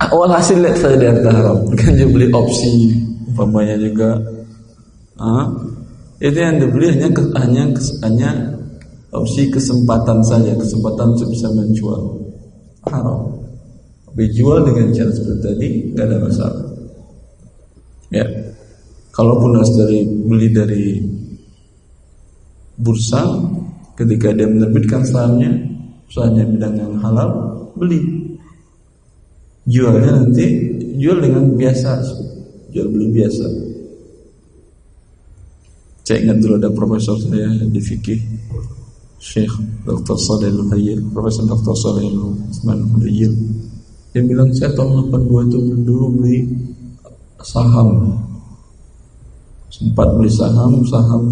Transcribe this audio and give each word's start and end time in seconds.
awal 0.00 0.30
hasil 0.32 0.58
lihat 0.58 0.76
saya 0.78 0.96
di 0.96 1.06
harta 1.06 1.30
haram 1.30 1.58
kan 1.78 1.92
dia 1.94 2.08
beli 2.08 2.28
opsi 2.32 2.94
umpamanya 3.30 3.76
juga. 3.78 4.18
Ah, 5.20 5.46
itu 6.18 6.38
yang 6.40 6.56
dibeli 6.56 6.96
hanya 6.96 7.08
hanya 7.44 7.64
hanya 8.04 8.30
opsi 9.12 9.52
kesempatan 9.52 10.24
saja 10.24 10.56
kesempatan 10.56 11.12
untuk 11.12 11.28
bisa 11.28 11.48
menjual. 11.52 12.02
Haram 12.88 13.40
tapi 14.10 14.26
jual 14.34 14.66
dengan 14.66 14.90
cara 14.90 15.10
seperti 15.14 15.38
tadi 15.38 15.68
nggak 15.94 16.04
ada 16.10 16.16
masalah. 16.18 16.64
Ya. 18.10 18.26
Kalaupun 19.14 19.54
harus 19.54 19.70
dari 19.78 20.02
beli 20.02 20.48
dari 20.50 20.84
bursa 22.74 23.22
ketika 23.94 24.34
dia 24.34 24.50
menerbitkan 24.50 25.06
sahamnya 25.06 25.52
sahamnya 26.10 26.42
bidang 26.52 26.74
yang 26.74 26.94
halal 27.00 27.30
beli 27.78 28.19
jualnya 29.70 30.10
nanti 30.18 30.46
jual 30.98 31.22
dengan 31.22 31.54
biasa 31.54 32.02
jual 32.74 32.86
beli 32.90 33.08
biasa 33.14 33.46
saya 36.02 36.26
ingat 36.26 36.42
dulu 36.42 36.54
ada 36.58 36.70
profesor 36.74 37.14
saya 37.22 37.54
di 37.70 37.78
fikih 37.78 38.18
Syekh 39.20 39.52
Dr. 39.84 40.16
Saleh 40.16 40.48
Al-Hayyil 40.48 41.12
Profesor 41.12 41.44
Dr. 41.46 41.76
Saleh 41.76 42.08
Al-Hayyil 42.08 43.34
dia 44.10 44.22
bilang 44.26 44.50
saya 44.50 44.74
tahun 44.74 45.12
82 45.12 45.46
itu 45.46 45.58
dulu 45.86 46.06
beli 46.18 46.50
saham 47.38 48.18
sempat 49.70 50.08
beli 50.18 50.32
saham 50.34 50.82
saham 50.82 51.24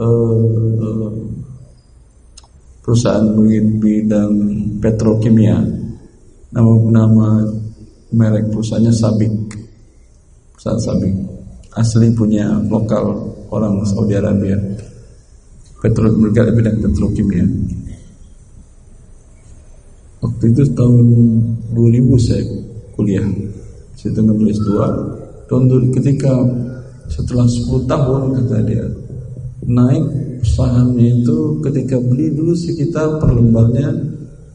eh, 0.00 1.10
perusahaan 2.80 3.28
bidang 3.76 4.32
petrokimia 4.80 5.60
nama 6.52 6.72
nama 6.92 7.28
merek 8.12 8.52
perusahaannya 8.52 8.92
Sabik. 8.92 9.32
Perusahaan 10.52 10.80
Sabik. 10.80 11.14
Asli 11.72 12.12
punya 12.12 12.60
lokal 12.68 13.32
orang 13.48 13.80
Saudi 13.88 14.14
Arabia. 14.20 14.60
Petro 15.80 16.12
bergerak 16.14 16.54
bidang 16.54 16.78
petrokimia. 16.78 17.42
Waktu 20.22 20.44
itu 20.54 20.62
tahun 20.76 21.06
2000 21.74 22.20
saya 22.20 22.44
kuliah. 22.94 23.26
Tengah 24.02 24.34
nulis 24.34 24.58
dua. 24.66 24.90
Tahun 25.46 25.70
ketika 25.94 26.34
setelah 27.06 27.46
10 27.46 27.86
tahun 27.86 28.22
kata 28.34 28.58
dia 28.66 28.82
naik 29.62 30.02
sahamnya 30.42 31.22
itu 31.22 31.60
ketika 31.62 32.00
beli 32.02 32.34
dulu 32.34 32.56
sekitar 32.56 33.20
per 33.22 33.30
lembarnya 33.30 33.94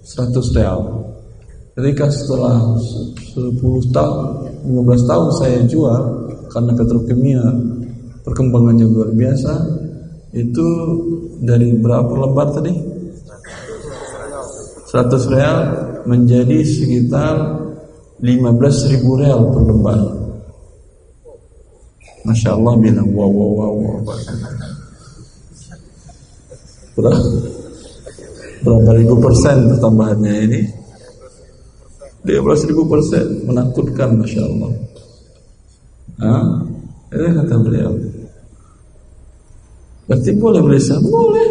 100 0.03 0.57
real 0.57 1.06
ketika 1.77 2.09
setelah 2.09 2.73
10 3.37 3.53
tahun 3.93 4.17
15 4.65 5.09
tahun 5.09 5.29
saya 5.37 5.59
jual 5.69 6.01
karena 6.49 6.73
petrokimia 6.73 7.43
perkembangannya 8.25 8.89
luar 8.89 9.13
biasa 9.13 9.53
itu 10.33 10.67
dari 11.37 11.77
berapa 11.77 12.09
lembar 12.09 12.49
tadi? 12.57 12.73
100 14.89 15.33
real 15.33 15.57
menjadi 16.09 16.65
sekitar 16.65 17.61
15 18.25 18.91
ribu 18.97 19.21
real 19.21 19.45
per 19.53 19.61
lembar. 19.61 19.99
Masya 22.25 22.57
Allah 22.57 22.73
bilang 22.81 23.07
wow 23.13 23.29
wow 23.29 23.51
wow, 23.53 23.73
wow. 23.77 23.97
Berapa, 26.97 27.21
berapa 28.65 28.91
ribu 28.97 29.15
persen 29.21 29.69
pertambahannya 29.69 30.33
ini 30.49 30.61
15 32.27 32.67
ribu 32.67 32.83
persen 32.91 33.47
menakutkan 33.47 34.19
Masya 34.19 34.41
Allah. 34.43 34.71
Hah? 36.19 36.43
Itu 37.07 37.23
kata 37.23 37.55
beliau. 37.63 37.95
Berarti 40.07 40.29
boleh 40.35 40.59
beli 40.59 40.79
saham? 40.79 41.07
Boleh. 41.07 41.49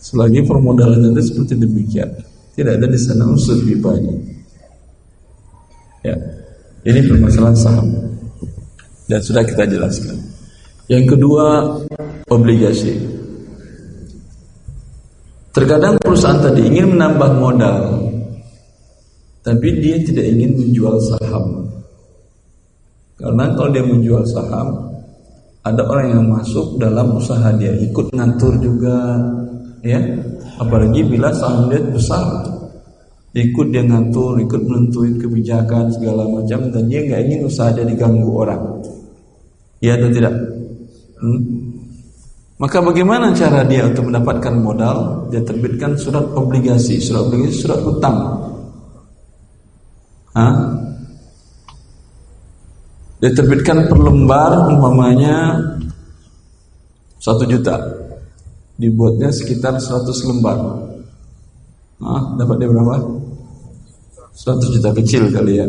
Selagi 0.00 0.40
permodalan 0.44 1.12
itu 1.12 1.32
seperti 1.32 1.60
demikian. 1.60 2.08
Tidak 2.54 2.76
ada 2.76 2.86
di 2.86 2.98
sana 3.00 3.26
unsur 3.26 3.58
ribanya 3.66 4.14
Ya 6.06 6.14
Ini 6.84 7.00
permasalahan 7.08 7.56
saham. 7.56 7.88
Dan 9.08 9.20
sudah 9.20 9.44
kita 9.44 9.64
jelaskan. 9.68 10.16
Yang 10.88 11.16
kedua 11.16 11.76
Obligasi. 12.28 12.96
Terkadang 15.54 16.00
perusahaan 16.00 16.40
tadi 16.40 16.66
ingin 16.66 16.96
menambah 16.96 17.30
modal 17.38 18.03
Tapi 19.44 19.68
dia 19.76 20.00
tidak 20.00 20.24
ingin 20.24 20.56
menjual 20.56 20.96
saham. 21.04 21.68
Karena 23.20 23.52
kalau 23.54 23.70
dia 23.70 23.84
menjual 23.84 24.26
saham 24.26 24.90
Ada 25.64 25.80
orang 25.86 26.08
yang 26.12 26.24
masuk 26.28 26.80
dalam 26.80 27.16
usaha 27.16 27.52
dia. 27.56 27.72
Ikut 27.76 28.12
ngatur 28.12 28.56
juga 28.60 29.20
ya. 29.84 30.00
Apalagi 30.60 31.04
bila 31.04 31.28
saham 31.32 31.68
dia 31.68 31.80
besar. 31.80 32.24
Ikut 33.36 33.72
dia 33.72 33.84
ngatur 33.84 34.40
ikut 34.44 34.60
menentuin 34.64 35.16
kebijakan 35.20 35.90
segala 35.92 36.28
macam 36.28 36.70
dan 36.70 36.84
dia 36.86 37.00
nggak 37.04 37.20
ingin 37.28 37.40
usaha 37.48 37.72
dia 37.72 37.84
diganggu 37.84 38.28
orang. 38.28 38.60
Ya 39.84 40.00
atau 40.00 40.08
tidak? 40.08 40.34
Hmm? 41.20 41.40
maka 42.54 42.78
bagaimana 42.80 43.34
cara 43.34 43.64
dia 43.64 43.88
untuk 43.88 44.08
mendapatkan 44.08 44.54
modal? 44.56 45.28
Dia 45.32 45.40
terbitkan 45.44 45.96
surat 45.96 46.28
obligasi. 46.32 47.00
Surat 47.00 47.28
obligasi 47.28 47.56
surat 47.64 47.80
hutang 47.80 48.16
Hah? 50.34 50.54
dia 53.24 53.32
terbitkan 53.32 53.88
per 53.88 53.96
lembar 53.96 54.68
umpamanya 54.68 55.56
satu 57.16 57.48
juta 57.48 57.72
dibuatnya 58.76 59.32
sekitar 59.32 59.80
100 59.80 60.28
lembar. 60.28 60.58
Nah, 62.04 62.36
dapat 62.36 62.60
dia 62.60 62.68
berapa? 62.68 63.00
100 64.34 64.76
juta 64.76 64.90
kecil 64.92 65.32
kali 65.32 65.56
ya. 65.56 65.66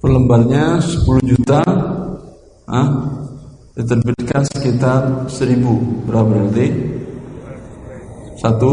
Per 0.00 0.08
lembarnya 0.08 0.80
10 0.80 1.28
juta. 1.28 1.60
Ah, 2.64 2.88
diterbitkan 3.76 4.48
sekitar 4.48 5.28
1000. 5.28 6.08
Berapa 6.08 6.24
berarti? 6.24 6.66
Satu 8.40 8.72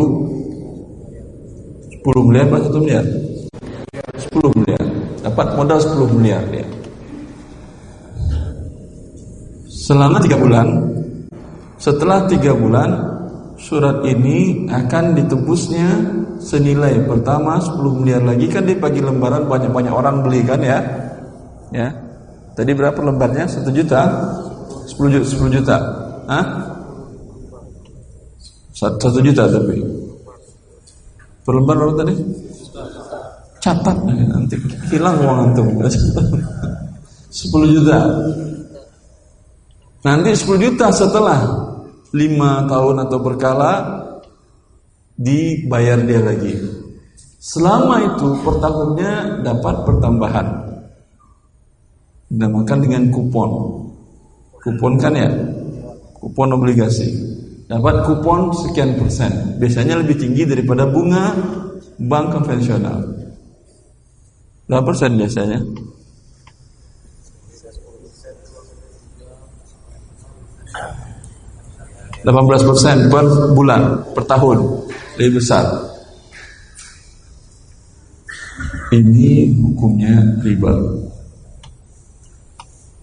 10 2.00 2.28
miliar 2.32 2.48
apa 2.48 2.64
1 2.64 2.80
miliar? 2.80 3.31
10 4.32 4.58
miliar. 4.64 4.86
Dapat 5.28 5.48
modal 5.60 5.80
10 5.84 6.16
miliar 6.16 6.44
ya. 6.56 6.64
Selama 9.68 10.24
3 10.24 10.40
bulan 10.40 10.68
setelah 11.82 12.30
tiga 12.30 12.54
bulan 12.54 12.94
surat 13.58 14.06
ini 14.06 14.70
akan 14.70 15.18
ditebusnya 15.18 15.90
senilai 16.38 17.02
pertama 17.04 17.58
10 17.58 18.00
miliar 18.00 18.22
lagi. 18.24 18.48
Kan 18.48 18.70
di 18.70 18.78
pagi 18.80 19.04
lembaran 19.04 19.50
banyak-banyak 19.50 19.92
orang 19.92 20.24
beli 20.24 20.46
kan 20.48 20.62
ya. 20.64 20.80
Ya. 21.76 21.90
Tadi 22.56 22.72
berapa 22.78 23.02
lembarnya? 23.02 23.50
Satu 23.50 23.74
juta? 23.74 24.08
10 24.88 24.96
juta 25.12 25.26
10 25.28 25.56
juta. 25.60 25.78
Hah? 26.30 26.46
satu 28.82 29.22
juta 29.22 29.46
tapi. 29.46 29.78
Per 31.42 31.54
lembar 31.54 31.76
berapa 31.78 32.02
tadi 32.02 32.14
catat 33.62 33.98
nanti 34.04 34.58
hilang 34.90 35.22
uang 35.22 35.38
antum 35.48 35.68
10 35.78 35.94
juta 37.78 38.00
nanti 40.02 40.30
10 40.34 40.66
juta 40.66 40.90
setelah 40.90 41.40
lima 42.12 42.68
tahun 42.68 43.08
atau 43.08 43.18
berkala 43.24 43.74
dibayar 45.22 46.02
dia 46.04 46.22
lagi. 46.22 46.54
Selama 47.42 48.16
itu 48.16 48.28
per 48.42 48.56
tahunnya 48.62 49.14
dapat 49.42 49.76
pertambahan. 49.88 50.48
Dinamakan 52.32 52.80
dengan 52.80 53.04
kupon. 53.10 53.50
Kupon 54.62 54.94
kan 55.02 55.14
ya? 55.18 55.30
Kupon 56.22 56.54
obligasi. 56.54 57.10
Dapat 57.66 58.06
kupon 58.06 58.54
sekian 58.54 59.00
persen. 59.00 59.58
Biasanya 59.58 60.00
lebih 60.00 60.22
tinggi 60.22 60.46
daripada 60.46 60.86
bunga 60.86 61.34
bank 61.98 62.40
konvensional. 62.40 63.21
Berapa 64.72 64.88
persen 64.88 65.20
biasanya? 65.20 65.60
18% 72.24 73.12
per 73.12 73.26
bulan 73.52 74.14
per 74.16 74.24
tahun 74.24 74.58
lebih 75.20 75.44
besar. 75.44 75.66
Ini 78.96 79.52
hukumnya 79.60 80.40
riba. 80.40 80.72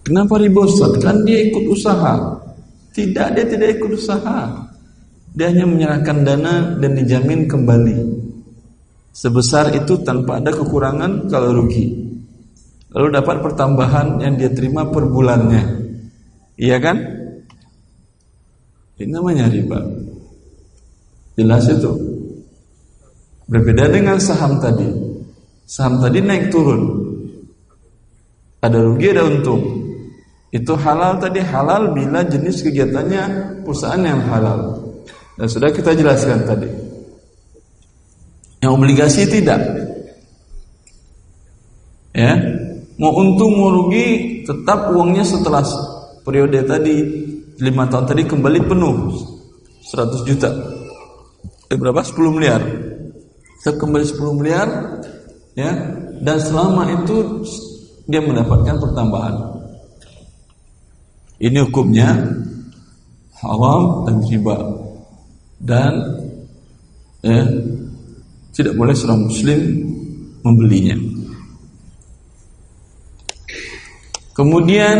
Kenapa 0.09 0.41
riba 0.41 0.65
Ustaz? 0.65 0.97
Kan 1.03 1.21
dia 1.21 1.53
ikut 1.53 1.69
usaha. 1.69 2.17
Tidak, 2.97 3.27
dia 3.37 3.45
tidak 3.45 3.77
ikut 3.77 3.93
usaha. 3.93 4.65
Dia 5.37 5.53
hanya 5.53 5.69
menyerahkan 5.69 6.25
dana 6.25 6.73
dan 6.81 6.97
dijamin 6.97 7.45
kembali. 7.45 7.97
Sebesar 9.19 9.75
itu 9.75 9.99
tanpa 9.99 10.39
ada 10.39 10.55
kekurangan 10.55 11.27
kalau 11.27 11.59
rugi. 11.59 12.07
Lalu 12.95 13.07
dapat 13.11 13.43
pertambahan 13.43 14.23
yang 14.23 14.39
dia 14.39 14.49
terima 14.55 14.87
per 14.87 15.11
bulannya. 15.11 15.63
Iya 16.55 16.79
kan? 16.79 16.97
Ini 18.95 19.11
namanya 19.11 19.51
riba. 19.51 19.79
Jelas 21.35 21.67
itu. 21.67 21.91
Berbeda 23.45 23.91
dengan 23.91 24.17
saham 24.17 24.57
tadi. 24.63 24.87
Saham 25.67 25.99
tadi 25.99 26.19
naik 26.23 26.49
turun. 26.49 26.81
Ada 28.59 28.79
rugi 28.81 29.07
ada 29.13 29.23
untung. 29.27 29.61
Itu 30.49 30.73
halal 30.73 31.21
tadi 31.21 31.39
halal 31.45 31.93
bila 31.93 32.25
jenis 32.25 32.65
kegiatannya 32.65 33.23
perusahaan 33.63 34.01
yang 34.01 34.25
halal. 34.27 34.81
Dan 35.37 35.47
sudah 35.47 35.69
kita 35.69 35.93
jelaskan 35.93 36.43
tadi. 36.43 36.88
Yang 38.59 38.71
obligasi 38.75 39.23
tidak. 39.27 39.61
Ya, 42.11 42.35
mau 42.99 43.15
untung 43.15 43.55
mau 43.55 43.71
rugi 43.71 44.41
tetap 44.43 44.91
uangnya 44.91 45.23
setelah 45.23 45.63
periode 46.27 46.65
tadi 46.67 46.95
lima 47.59 47.87
tahun 47.87 48.05
tadi 48.11 48.23
kembali 48.27 48.59
penuh 48.67 48.95
100 49.87 50.27
juta. 50.27 50.49
Eh, 51.69 51.77
berapa? 51.77 52.01
10 52.01 52.35
miliar. 52.35 52.61
Tetap 53.61 53.79
kembali 53.79 54.05
10 54.07 54.39
miliar 54.39 54.67
ya 55.53 55.71
dan 56.19 56.37
selama 56.39 56.87
itu 57.03 57.43
dia 58.09 58.19
mendapatkan 58.23 58.79
pertambahan. 58.79 59.35
Ini 61.39 61.59
hukumnya 61.67 62.35
haram 63.39 64.03
dan 64.03 64.15
riba 64.27 64.57
dan 65.59 65.93
ya, 67.23 67.39
tidak 68.53 68.73
boleh 68.75 68.95
seorang 68.95 69.25
muslim 69.29 69.59
membelinya. 70.43 70.97
Kemudian 74.35 74.97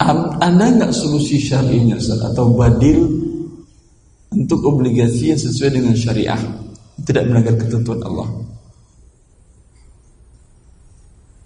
ada 0.00 0.64
nggak 0.72 0.92
solusi 0.92 1.36
syariahnya 1.36 2.00
atau 2.00 2.56
badil 2.56 3.04
untuk 4.32 4.64
obligasi 4.64 5.36
yang 5.36 5.40
sesuai 5.40 5.70
dengan 5.80 5.94
syariah 5.94 6.40
tidak 7.04 7.28
melanggar 7.28 7.54
ketentuan 7.60 8.00
Allah? 8.02 8.28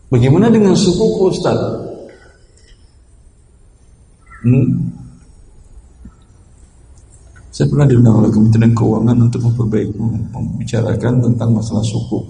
Bagaimana 0.08 0.48
dengan 0.48 0.72
suku 0.72 1.28
Ustaz? 1.28 1.58
Hmm? 4.46 4.97
Saya 7.58 7.74
pernah 7.74 7.90
diundang 7.90 8.22
oleh 8.22 8.30
Kementerian 8.30 8.70
Keuangan 8.70 9.18
untuk 9.18 9.50
memperbaiki 9.50 9.98
membicarakan 10.30 11.26
tentang 11.26 11.50
masalah 11.58 11.82
suku. 11.82 12.22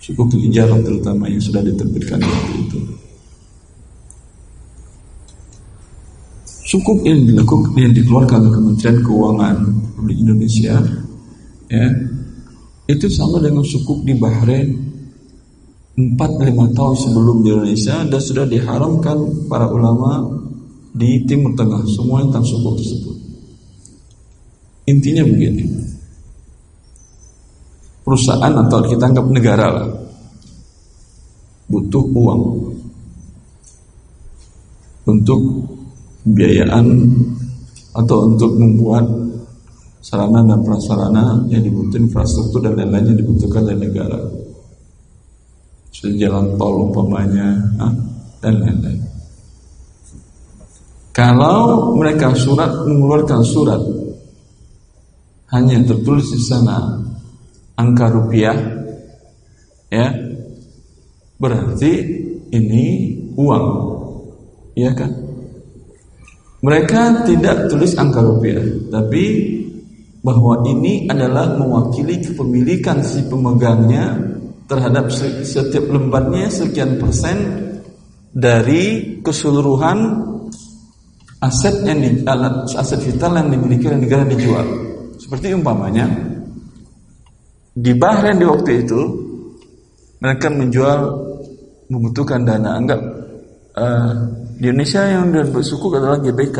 Suku 0.00 0.24
kehijaran 0.24 0.80
terutama 0.80 1.28
yang 1.28 1.36
sudah 1.36 1.60
diterbitkan 1.60 2.16
waktu 2.24 2.52
itu. 2.64 2.80
Suku 6.64 7.04
yang 7.04 7.28
dilakukan 7.28 7.76
yang 7.76 7.92
dikeluarkan 7.92 8.40
oleh 8.40 8.52
Kementerian 8.56 8.98
Keuangan 9.04 9.56
Republik 10.00 10.16
Indonesia 10.24 10.74
ya 11.68 11.86
itu 12.88 13.06
sama 13.12 13.36
dengan 13.36 13.68
suku 13.68 14.00
di 14.00 14.16
Bahrain 14.16 14.72
4-5 16.00 16.16
tahun 16.72 16.96
sebelum 16.96 17.44
di 17.44 17.52
Indonesia 17.52 18.00
dan 18.00 18.16
sudah 18.16 18.48
diharamkan 18.48 19.44
para 19.44 19.68
ulama 19.68 20.40
di 20.96 21.20
Timur 21.28 21.52
Tengah 21.52 21.84
semua 21.84 22.24
tentang 22.24 22.48
suku 22.48 22.70
tersebut. 22.80 23.21
Intinya 24.86 25.22
begini. 25.22 25.64
Perusahaan 28.02 28.54
atau 28.66 28.82
kita 28.82 29.14
anggap 29.14 29.26
negara 29.30 29.66
lah 29.70 29.88
butuh 31.70 32.04
uang 32.12 32.42
untuk 35.06 35.40
pembiayaan 36.26 36.86
atau 37.96 38.16
untuk 38.28 38.52
membuat 38.58 39.06
sarana 40.02 40.42
dan 40.42 40.60
prasarana 40.66 41.46
yang 41.48 41.62
dibutuhkan 41.62 42.10
infrastruktur 42.10 42.60
dan 42.60 42.74
lain-lain 42.74 43.14
yang 43.14 43.18
dibutuhkan 43.22 43.62
oleh 43.70 43.78
negara. 43.78 44.20
Seperti 45.94 46.26
jalan 46.26 46.58
tol 46.58 46.90
umpamanya 46.90 47.54
dan 48.42 48.54
lain-lain. 48.58 49.00
Kalau 51.12 51.92
mereka 51.94 52.32
surat 52.34 52.72
mengeluarkan 52.88 53.40
surat 53.44 53.80
hanya 55.52 55.76
tertulis 55.84 56.32
di 56.32 56.40
sana 56.40 56.96
angka 57.76 58.08
rupiah 58.08 58.56
ya 59.92 60.08
berarti 61.36 61.92
ini 62.52 62.86
uang 63.36 63.66
ya 64.76 64.92
kan 64.96 65.12
mereka 66.62 67.26
tidak 67.28 67.68
tulis 67.68 67.92
angka 68.00 68.24
rupiah 68.24 68.62
tapi 68.88 69.24
bahwa 70.22 70.62
ini 70.70 71.10
adalah 71.10 71.58
mewakili 71.58 72.22
kepemilikan 72.22 73.02
si 73.02 73.26
pemegangnya 73.26 74.14
terhadap 74.70 75.10
setiap 75.42 75.90
lembarnya 75.90 76.46
sekian 76.48 76.96
persen 76.96 77.36
dari 78.32 79.18
keseluruhan 79.20 79.98
aset 81.42 81.82
yang 81.82 81.98
di, 81.98 82.10
aset 82.78 83.00
vital 83.02 83.34
yang 83.34 83.48
dimiliki 83.50 83.90
negara 83.90 84.22
dijual. 84.24 84.64
Seperti 85.22 85.54
umpamanya 85.54 86.10
di 87.78 87.94
Bahrain 87.94 88.42
di 88.42 88.42
waktu 88.42 88.82
itu 88.82 89.00
mereka 90.18 90.50
menjual 90.50 90.98
membutuhkan 91.86 92.42
dana. 92.42 92.74
Anggap 92.74 93.00
uh, 93.78 94.12
di 94.58 94.66
Indonesia 94.66 95.06
yang 95.06 95.30
bersuku 95.30 95.94
adalah 95.94 96.18
GBK, 96.18 96.58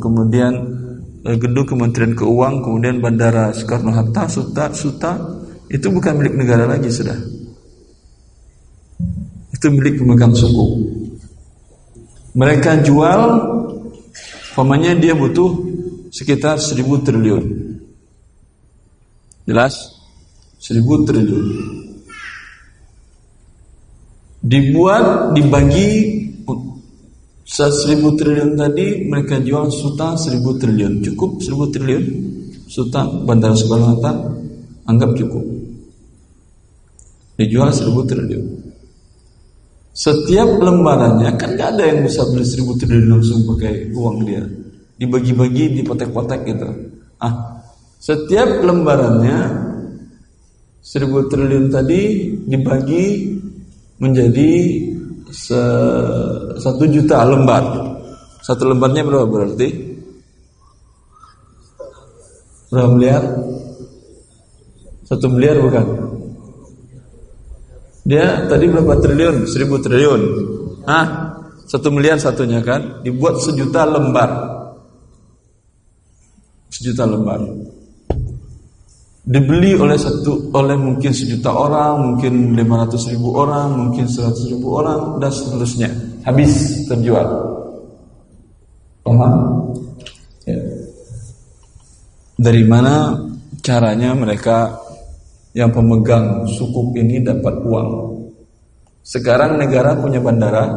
kemudian 0.00 0.52
uh, 1.28 1.36
gedung 1.36 1.68
Kementerian 1.68 2.16
Keuangan, 2.16 2.64
kemudian 2.64 3.04
Bandara 3.04 3.52
Soekarno 3.52 3.92
Hatta, 3.92 4.24
Suta, 4.32 4.72
Suta 4.72 5.12
itu 5.68 5.92
bukan 5.92 6.16
milik 6.16 6.40
negara 6.40 6.64
lagi 6.64 6.88
sudah. 6.88 7.20
Itu 9.52 9.68
milik 9.68 10.00
pemegang 10.00 10.32
suku. 10.32 10.66
Mereka 12.32 12.80
jual, 12.80 13.20
umpamanya 14.56 14.96
dia 14.96 15.12
butuh 15.12 15.75
sekitar 16.16 16.56
seribu 16.56 17.04
triliun. 17.04 17.44
Jelas? 19.44 20.00
Seribu 20.56 21.04
triliun. 21.04 21.46
Dibuat, 24.40 25.36
dibagi 25.36 25.88
seribu 27.46 28.16
triliun 28.16 28.56
tadi 28.56 29.04
mereka 29.04 29.44
jual 29.44 29.68
suta 29.68 30.16
seribu 30.16 30.56
triliun. 30.56 31.04
Cukup 31.04 31.44
seribu 31.44 31.68
triliun? 31.68 32.04
Suta 32.66 33.06
Bandara 33.06 33.54
Soekarno 33.54 33.94
Hatta 33.94 34.12
anggap 34.88 35.12
cukup. 35.14 35.44
Dijual 37.36 37.70
seribu 37.70 38.02
triliun. 38.08 38.46
Setiap 39.96 40.60
lembarannya 40.60 41.40
kan 41.40 41.56
gak 41.56 41.76
ada 41.76 41.88
yang 41.88 42.04
bisa 42.04 42.24
beli 42.28 42.44
seribu 42.44 42.76
triliun 42.76 43.16
langsung 43.16 43.48
pakai 43.48 43.92
uang 43.92 44.18
dia 44.28 44.44
dibagi-bagi 44.96 45.76
di 45.76 45.82
potek-potek 45.84 46.40
gitu. 46.48 46.68
Ah, 47.20 47.60
setiap 48.00 48.64
lembarannya 48.64 49.38
seribu 50.80 51.28
triliun 51.28 51.68
tadi 51.68 52.32
dibagi 52.44 53.34
menjadi 54.00 54.52
satu 56.56 56.84
juta 56.88 57.24
lembar. 57.28 57.64
Satu 58.40 58.70
lembarnya 58.72 59.02
berapa 59.04 59.26
berarti? 59.26 59.68
Berapa 62.70 62.90
miliar? 62.94 63.22
Satu 65.06 65.26
miliar 65.30 65.58
bukan? 65.60 65.86
Dia 68.06 68.46
tadi 68.46 68.64
berapa 68.70 69.02
triliun? 69.02 69.50
Seribu 69.50 69.82
triliun. 69.82 70.22
Ah, 70.86 71.36
satu 71.66 71.90
miliar 71.90 72.22
satunya 72.22 72.62
kan? 72.62 73.02
Dibuat 73.02 73.42
sejuta 73.42 73.82
lembar 73.82 74.55
sejuta 76.70 77.06
lembar 77.06 77.40
dibeli 79.26 79.74
oleh 79.74 79.98
satu 79.98 80.54
oleh 80.54 80.78
mungkin 80.78 81.10
sejuta 81.10 81.50
orang, 81.50 81.92
mungkin 81.98 82.54
lima 82.54 82.86
ratus 82.86 83.10
ribu 83.10 83.34
orang, 83.34 83.74
mungkin 83.74 84.06
seratus 84.06 84.46
ribu 84.46 84.78
orang 84.78 85.18
dan 85.18 85.34
seterusnya 85.34 85.90
habis 86.22 86.86
terjual. 86.86 87.26
Paham? 89.02 89.34
Ya. 90.46 90.62
Dari 92.38 92.62
mana 92.62 93.18
caranya 93.66 94.14
mereka 94.14 94.78
yang 95.58 95.74
pemegang 95.74 96.46
sukuk 96.46 96.94
ini 96.94 97.18
dapat 97.18 97.54
uang? 97.66 97.88
Sekarang 99.02 99.58
negara 99.58 99.98
punya 99.98 100.22
bandara, 100.22 100.70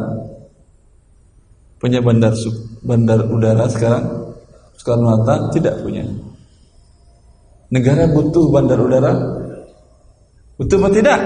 punya 1.78 2.02
bandar 2.02 2.34
bandar 2.82 3.30
udara 3.30 3.66
sekarang 3.70 4.19
Soekarno 4.80 5.12
Hatta 5.12 5.52
tidak 5.52 5.84
punya. 5.84 6.00
Negara 7.68 8.08
butuh 8.08 8.48
bandar 8.48 8.80
udara? 8.80 9.12
Butuh 10.56 10.80
apa 10.80 10.88
tidak? 10.88 11.20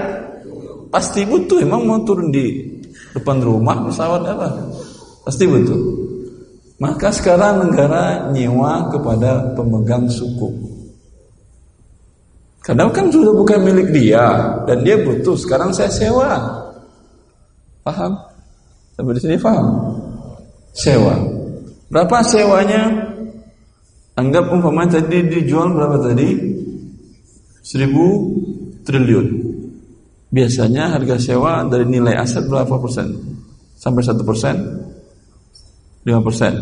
Pasti 0.91 1.23
butuh. 1.23 1.63
Emang 1.63 1.87
mau 1.87 2.03
turun 2.03 2.35
di 2.35 2.67
depan 3.15 3.39
rumah 3.39 3.87
pesawat 3.87 4.27
apa? 4.27 4.59
Pasti 5.23 5.47
butuh. 5.47 5.79
Maka 6.83 7.07
sekarang 7.15 7.71
negara 7.71 8.27
nyewa 8.35 8.91
kepada 8.91 9.55
pemegang 9.55 10.11
suku. 10.11 10.51
Karena 12.59 12.91
kan 12.91 13.07
sudah 13.07 13.31
bukan 13.31 13.63
milik 13.63 13.95
dia 13.95 14.51
dan 14.67 14.83
dia 14.83 14.99
butuh. 14.99 15.39
Sekarang 15.39 15.71
saya 15.71 15.87
sewa. 15.87 16.35
Paham? 17.87 18.19
Sampai 18.99 19.15
di 19.15 19.21
sini 19.23 19.39
paham? 19.39 19.95
Sewa. 20.75 21.15
Berapa 21.87 22.19
sewanya? 22.19 23.14
Anggap 24.15 24.47
umpama 24.47 24.87
tadi 24.87 25.27
dijual 25.27 25.75
berapa 25.75 25.99
tadi? 25.99 26.39
Seribu 27.59 28.31
triliun. 28.87 29.27
Biasanya 30.31 30.95
harga 30.95 31.19
sewa 31.19 31.67
dari 31.67 31.83
nilai 31.83 32.15
aset 32.15 32.47
berapa 32.47 32.79
persen? 32.79 33.11
Sampai 33.75 34.07
satu 34.07 34.23
persen? 34.23 34.55
Lima 36.07 36.23
persen. 36.23 36.55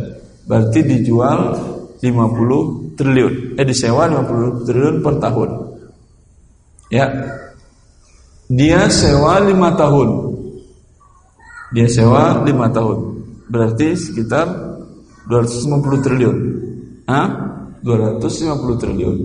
Berarti 0.49 0.81
dijual 0.81 1.53
50 2.01 2.97
triliun. 2.97 3.33
Eh 3.55 3.65
disewa 3.65 4.09
50 4.09 4.65
triliun 4.65 4.95
per 5.05 5.15
tahun. 5.21 5.49
Ya. 6.89 7.05
Dia 8.49 8.89
sewa 8.89 9.39
lima 9.45 9.77
tahun. 9.77 10.09
Dia 11.73 11.85
sewa 11.85 12.41
lima 12.41 12.69
tahun. 12.69 12.97
Berarti 13.49 13.93
sekitar 13.93 14.45
250 15.29 16.05
triliun. 16.05 16.37
Hah? 17.07 17.27
250 17.83 18.79
triliun. 18.79 19.17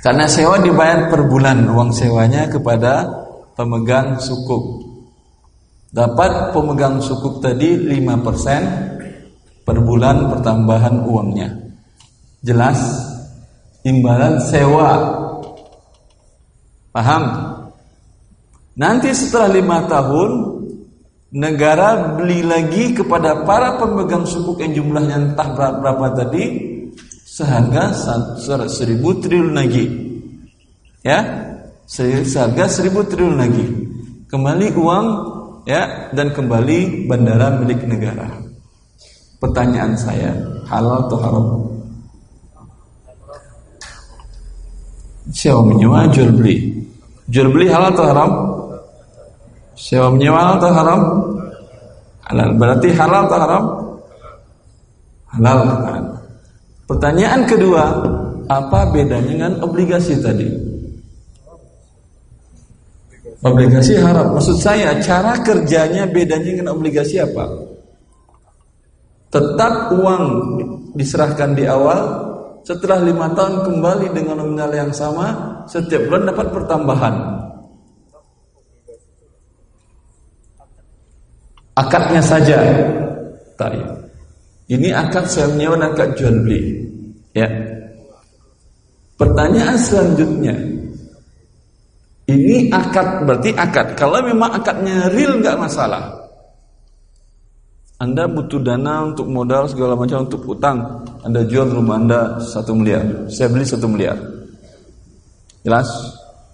Karena 0.00 0.24
sewa 0.30 0.56
dibayar 0.62 1.12
per 1.12 1.28
bulan 1.28 1.68
uang 1.68 1.90
sewanya 1.92 2.48
kepada 2.48 3.04
pemegang 3.52 4.16
sukuk. 4.16 4.86
Dapat 5.92 6.56
pemegang 6.56 7.02
sukuk 7.02 7.44
tadi 7.44 7.76
5% 7.76 9.66
per 9.68 9.78
bulan 9.84 10.32
pertambahan 10.32 11.04
uangnya. 11.04 11.48
Jelas? 12.40 12.78
Imbalan 13.84 14.40
sewa. 14.40 14.90
Paham? 16.94 17.24
Nanti 18.78 19.10
setelah 19.10 19.50
lima 19.50 19.84
tahun 19.90 20.57
negara 21.28 22.16
beli 22.16 22.40
lagi 22.40 22.96
kepada 22.96 23.44
para 23.44 23.76
pemegang 23.76 24.24
sukuk 24.24 24.64
yang 24.64 24.72
jumlahnya 24.72 25.32
entah 25.32 25.48
berapa, 25.52 26.16
tadi 26.16 26.44
seharga 27.28 27.92
seribu 28.68 29.20
triliun 29.20 29.52
lagi. 29.52 29.84
Ya 31.04 31.20
seharga 31.88 32.68
seribu 32.68 33.04
triliun 33.04 33.36
lagi. 33.36 33.64
Kembali 34.28 34.66
uang 34.76 35.06
ya 35.68 36.12
dan 36.12 36.32
kembali 36.32 37.08
bandara 37.08 37.60
milik 37.60 37.84
negara. 37.84 38.28
Pertanyaan 39.38 39.94
saya 39.94 40.34
halal 40.66 41.06
atau 41.06 41.18
haram? 41.22 41.46
Sewa 45.28 45.60
menyewa 45.60 46.08
jual 46.08 46.32
beli. 46.32 46.82
Jual 47.28 47.52
beli 47.52 47.68
halal 47.68 47.92
atau 47.92 48.06
haram 48.08 48.30
sewa 49.78 50.10
menyewa 50.10 50.58
atau 50.58 50.70
haram 50.74 51.00
halal 52.26 52.50
berarti 52.58 52.88
halal 52.90 53.30
atau 53.30 53.38
haram 53.38 53.64
halal 55.38 55.58
Pertanyaan 56.88 57.44
kedua, 57.44 57.84
apa 58.48 58.88
bedanya 58.88 59.28
dengan 59.28 59.52
obligasi 59.60 60.16
tadi? 60.24 60.48
Obligasi 63.44 64.00
haram. 64.00 64.32
Maksud 64.32 64.56
saya 64.56 64.96
cara 65.04 65.36
kerjanya 65.44 66.08
bedanya 66.08 66.48
dengan 66.48 66.72
obligasi 66.72 67.20
apa? 67.20 67.44
Tetap 69.28 69.92
uang 70.00 70.24
diserahkan 70.96 71.52
di 71.52 71.68
awal, 71.68 72.00
setelah 72.64 73.04
lima 73.04 73.36
tahun 73.36 73.68
kembali 73.68 74.16
dengan 74.16 74.40
nominal 74.40 74.72
yang 74.72 74.88
sama, 74.88 75.60
setiap 75.68 76.08
bulan 76.08 76.32
dapat 76.32 76.48
pertambahan. 76.56 77.14
Akadnya 81.78 82.18
saja. 82.18 82.58
Tarik. 83.54 83.86
Ini 84.68 84.90
akad 84.92 85.24
sewa 85.30 85.78
dan 85.78 85.82
akad 85.94 86.18
jual 86.18 86.34
beli. 86.42 86.60
Ya. 87.32 87.46
Pertanyaan 89.14 89.78
selanjutnya. 89.78 90.54
Ini 92.28 92.68
akad 92.68 93.24
berarti 93.24 93.56
akad. 93.56 93.96
Kalau 93.96 94.20
memang 94.20 94.58
akadnya 94.58 95.08
real 95.14 95.40
nggak 95.40 95.56
masalah. 95.56 96.12
Anda 97.98 98.30
butuh 98.30 98.62
dana 98.62 99.10
untuk 99.10 99.26
modal 99.26 99.66
segala 99.66 99.98
macam 99.98 100.28
untuk 100.28 100.44
utang. 100.46 101.02
Anda 101.24 101.42
jual 101.48 101.72
rumah 101.72 101.98
Anda 101.98 102.20
satu 102.38 102.76
miliar. 102.76 103.26
Saya 103.32 103.48
beli 103.50 103.64
satu 103.66 103.90
miliar. 103.90 104.14
Jelas? 105.66 105.88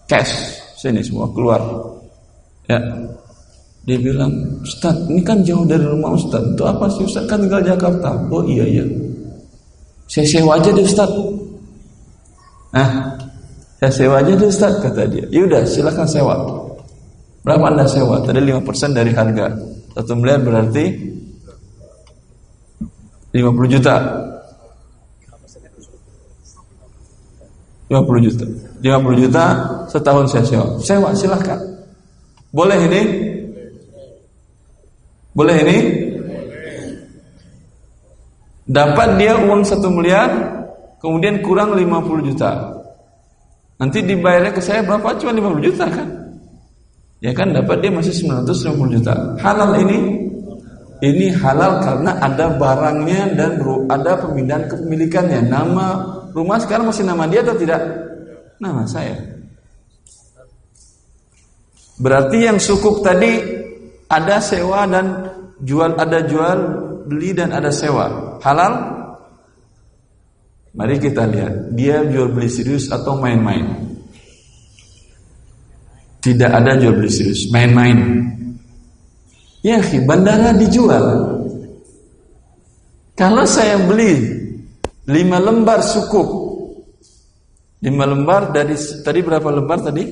Cash. 0.08 0.62
Sini 0.78 1.04
semua 1.04 1.28
keluar. 1.34 1.60
Ya. 2.70 2.80
Dia 3.84 4.00
bilang, 4.00 4.32
Ustaz, 4.64 4.96
ini 5.12 5.20
kan 5.20 5.44
jauh 5.44 5.68
dari 5.68 5.84
rumah 5.84 6.16
Ustaz. 6.16 6.40
Itu 6.40 6.64
apa 6.64 6.88
sih 6.88 7.04
Ustaz? 7.04 7.28
Kan 7.28 7.44
tinggal 7.44 7.60
Jakarta. 7.60 8.16
Oh 8.32 8.40
iya 8.48 8.64
iya. 8.64 8.84
Saya 10.08 10.24
sewa 10.24 10.56
aja 10.56 10.72
deh 10.72 10.84
Ustaz. 10.84 11.10
Nah, 12.72 12.90
saya 13.76 13.92
sewa 13.92 14.24
aja 14.24 14.32
deh 14.32 14.48
Ustaz, 14.48 14.72
kata 14.80 15.04
dia. 15.04 15.28
Yaudah, 15.28 15.68
silahkan 15.68 16.08
sewa. 16.08 16.32
Berapa 17.44 17.68
anda 17.68 17.84
sewa? 17.84 18.24
Tadi 18.24 18.40
5% 18.40 18.96
dari 18.96 19.12
harga. 19.12 19.52
Satu 19.92 20.16
miliar 20.16 20.40
berarti 20.40 20.84
50 23.36 23.68
juta. 23.68 23.94
50 27.92 28.24
juta. 28.24 28.44
50 28.80 29.22
juta 29.28 29.44
setahun 29.92 30.24
saya 30.32 30.44
sewa. 30.48 30.66
Sewa 30.80 31.08
silahkan. 31.12 31.60
Boleh 32.48 32.80
ini? 32.88 33.33
Boleh 35.34 35.56
ini? 35.66 35.78
Dapat 38.64 39.20
dia 39.20 39.36
uang 39.36 39.60
satu 39.66 39.92
miliar, 39.92 40.30
kemudian 41.02 41.42
kurang 41.44 41.76
50 41.76 42.30
juta. 42.32 42.72
Nanti 43.76 44.00
dibayarnya 44.00 44.54
ke 44.54 44.62
saya 44.62 44.80
berapa? 44.86 45.18
Cuma 45.20 45.34
50 45.34 45.66
juta 45.68 45.84
kan? 45.90 46.08
Ya 47.18 47.34
kan 47.34 47.50
dapat 47.50 47.82
dia 47.82 47.90
masih 47.92 48.14
950 48.24 48.94
juta. 48.94 49.14
Halal 49.42 49.82
ini? 49.84 49.98
Ini 51.04 51.36
halal 51.36 51.84
karena 51.84 52.16
ada 52.16 52.56
barangnya 52.56 53.36
dan 53.36 53.60
ada 53.92 54.16
pemindahan 54.24 54.64
kepemilikannya. 54.70 55.44
Nama 55.44 55.86
rumah 56.32 56.56
sekarang 56.62 56.88
masih 56.88 57.04
nama 57.04 57.28
dia 57.28 57.44
atau 57.44 57.58
tidak? 57.58 57.82
Nama 58.56 58.86
saya. 58.88 59.18
Berarti 62.00 62.48
yang 62.48 62.56
sukuk 62.56 63.04
tadi 63.04 63.53
ada 64.08 64.36
sewa 64.40 64.84
dan 64.88 65.06
jual 65.62 65.96
ada 65.96 66.24
jual 66.24 66.58
beli 67.08 67.36
dan 67.36 67.52
ada 67.52 67.70
sewa. 67.70 68.38
Halal? 68.40 68.72
Mari 70.74 70.98
kita 70.98 71.28
lihat. 71.30 71.72
Dia 71.78 72.02
jual 72.02 72.34
beli 72.34 72.50
serius 72.50 72.90
atau 72.90 73.16
main-main? 73.20 73.94
Tidak 76.24 76.50
ada 76.50 76.74
jual 76.80 76.98
beli 76.98 77.10
serius 77.12 77.46
main-main. 77.52 78.26
Ya 79.64 79.80
bandara 80.04 80.52
dijual. 80.52 81.04
Kalau 83.14 83.46
saya 83.46 83.78
beli 83.80 84.42
lima 85.06 85.38
lembar 85.38 85.84
sukuk 85.84 86.44
lima 87.84 88.08
lembar 88.08 88.48
dari 88.50 88.74
tadi 89.04 89.20
berapa 89.20 89.44
lembar 89.52 89.84
tadi 89.84 90.08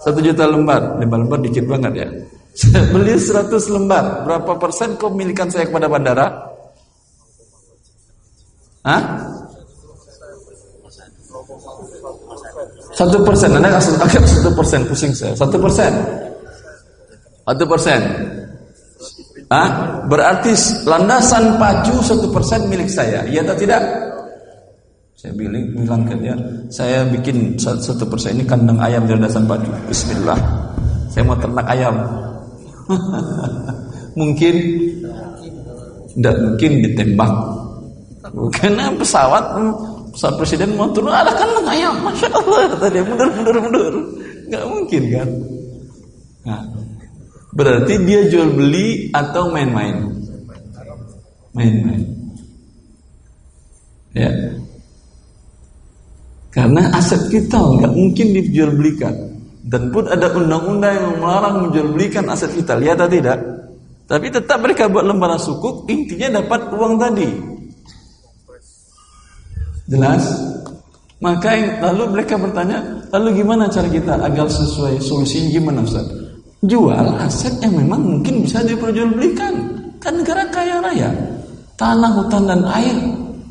satu 0.00 0.18
juta 0.24 0.48
lembar, 0.48 0.96
lima 0.96 1.16
lembar 1.20 1.38
dikit 1.44 1.68
banget 1.68 1.92
ya. 1.92 2.08
Beli 2.92 3.14
seratus 3.20 3.68
lembar, 3.68 4.24
berapa 4.24 4.56
persen 4.56 4.96
kepemilikan 4.96 5.52
saya 5.52 5.68
kepada 5.68 5.86
bandara? 5.86 6.26
Hah? 8.80 9.02
Satu 12.96 13.16
persen, 13.24 13.48
anda 13.56 13.72
agak 13.72 13.84
satu 14.28 14.50
persen 14.52 14.80
pusing 14.88 15.12
saya. 15.12 15.32
Satu 15.36 15.56
persen, 15.56 15.92
satu 17.44 17.64
persen. 17.64 18.00
Hah? 19.48 19.68
Berarti 20.08 20.52
landasan 20.84 21.56
pacu 21.56 21.96
satu 22.04 22.28
persen 22.28 22.66
milik 22.68 22.88
saya, 22.88 23.24
iya 23.28 23.40
atau 23.44 23.56
tidak? 23.56 24.09
Saya 25.20 25.36
bilang, 25.36 25.68
bilang 25.76 26.02
ke 26.08 26.16
dia, 26.16 26.32
saya 26.72 27.04
bikin 27.04 27.60
satu 27.60 28.08
persen 28.08 28.40
ini 28.40 28.44
kandang 28.48 28.80
ayam 28.80 29.04
di 29.04 29.12
landasan 29.12 29.44
baju. 29.44 29.68
Bismillah. 29.84 30.40
Saya 31.12 31.28
mau 31.28 31.36
ternak 31.36 31.68
ayam. 31.68 31.92
mungkin 34.20 34.54
tidak 36.16 36.36
mungkin 36.40 36.72
ditembak. 36.88 37.32
Karena 38.56 38.88
pesawat 38.96 39.60
pesawat 40.16 40.34
presiden 40.40 40.72
mau 40.80 40.88
turun 40.88 41.12
ada 41.12 41.36
kan 41.36 41.52
ayam, 41.68 42.00
masya 42.08 42.32
Allah 42.32 42.72
tadi 42.80 43.04
mundur 43.04 43.28
mundur 43.36 43.56
mundur, 43.60 43.94
nggak 44.48 44.64
mungkin 44.72 45.02
kan? 45.12 45.28
Nah, 46.48 46.60
berarti 47.52 47.92
dia 48.08 48.24
jual 48.24 48.56
beli 48.56 49.12
atau 49.12 49.52
main-main? 49.52 50.00
Main-main. 51.52 52.08
Ya, 54.16 54.32
karena 56.50 56.90
aset 56.98 57.30
kita 57.30 57.58
nggak 57.58 57.92
mungkin 57.94 58.26
dijual 58.34 58.74
belikan. 58.74 59.14
Dan 59.60 59.94
pun 59.94 60.02
ada 60.10 60.34
undang-undang 60.34 60.94
yang 60.98 61.06
melarang 61.22 61.56
menjual 61.68 61.94
belikan 61.94 62.26
aset 62.26 62.50
kita. 62.50 62.74
Lihat 62.74 62.98
atau 62.98 63.10
tidak? 63.10 63.38
Tapi 64.10 64.26
tetap 64.26 64.58
mereka 64.58 64.90
buat 64.90 65.06
lembaran 65.06 65.38
sukuk, 65.38 65.86
intinya 65.86 66.42
dapat 66.42 66.74
uang 66.74 66.98
tadi. 66.98 67.30
Jelas? 69.86 70.22
Maka 71.22 71.54
lalu 71.86 72.18
mereka 72.18 72.34
bertanya, 72.34 72.82
lalu 73.14 73.44
gimana 73.44 73.70
cara 73.70 73.86
kita 73.86 74.18
agar 74.18 74.50
sesuai 74.50 74.98
solusinya 74.98 75.48
gimana 75.54 75.86
Ustaz? 75.86 76.06
Jual 76.66 77.06
aset 77.22 77.54
yang 77.62 77.78
memang 77.78 78.00
mungkin 78.02 78.42
bisa 78.42 78.66
diperjualbelikan. 78.66 79.54
Kan 80.02 80.18
negara 80.18 80.48
kaya 80.50 80.80
raya. 80.82 81.12
Tanah, 81.76 82.10
hutan 82.18 82.48
dan 82.48 82.64
air. 82.66 82.96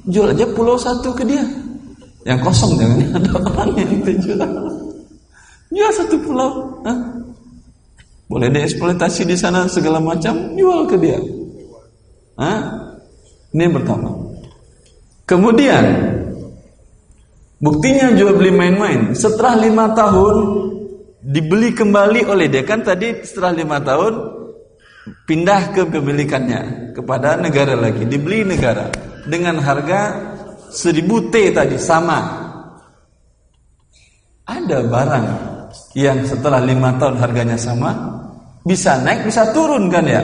Jual 0.10 0.34
aja 0.34 0.46
pulau 0.51 0.75
satu 0.75 1.13
ke 1.13 1.24
dia. 1.24 1.46
Yang 2.29 2.39
kosong 2.45 2.77
jangan 2.77 3.00
ada 3.17 3.31
orang 3.41 3.69
yang 3.74 3.89
itu 3.98 4.12
jual. 4.21 4.51
Jual 5.74 5.91
satu 5.98 6.15
pulau. 6.21 6.77
Hah? 6.86 6.98
Boleh 8.29 8.53
dieksploitasi 8.53 9.25
di 9.25 9.33
sana 9.33 9.65
segala 9.65 9.98
macam, 9.98 10.53
jual 10.53 10.86
ke 10.86 10.95
dia. 11.01 11.17
Hah? 12.38 12.62
Ini 13.50 13.65
yang 13.65 13.81
pertama. 13.81 14.13
Kemudian 15.25 15.86
buktinya 17.57 18.13
jual 18.13 18.38
beli 18.38 18.53
main-main. 18.53 19.17
Setelah 19.17 19.57
lima 19.57 19.89
tahun 19.98 20.36
dibeli 21.25 21.74
kembali 21.74 22.29
oleh 22.29 22.45
dia 22.45 22.62
kan 22.62 22.86
tadi 22.86 23.25
setelah 23.25 23.57
lima 23.57 23.81
tahun 23.81 24.13
pindah 25.25 25.74
ke 25.74 25.89
kepemilikannya 25.89 26.93
kepada 26.93 27.41
negara 27.41 27.74
lagi 27.74 28.05
dibeli 28.05 28.45
negara 28.45 28.88
dengan 29.25 29.59
harga 29.59 30.28
seribu 30.69 31.29
T 31.29 31.53
tadi 31.53 31.77
sama. 31.77 32.47
Ada 34.49 34.81
barang 34.81 35.25
yang 35.93 36.25
setelah 36.25 36.57
lima 36.61 36.97
tahun 36.97 37.21
harganya 37.21 37.53
sama 37.53 37.93
bisa 38.65 38.97
naik 39.01 39.29
bisa 39.29 39.53
turun 39.53 39.89
kan 39.93 40.05
ya? 40.05 40.21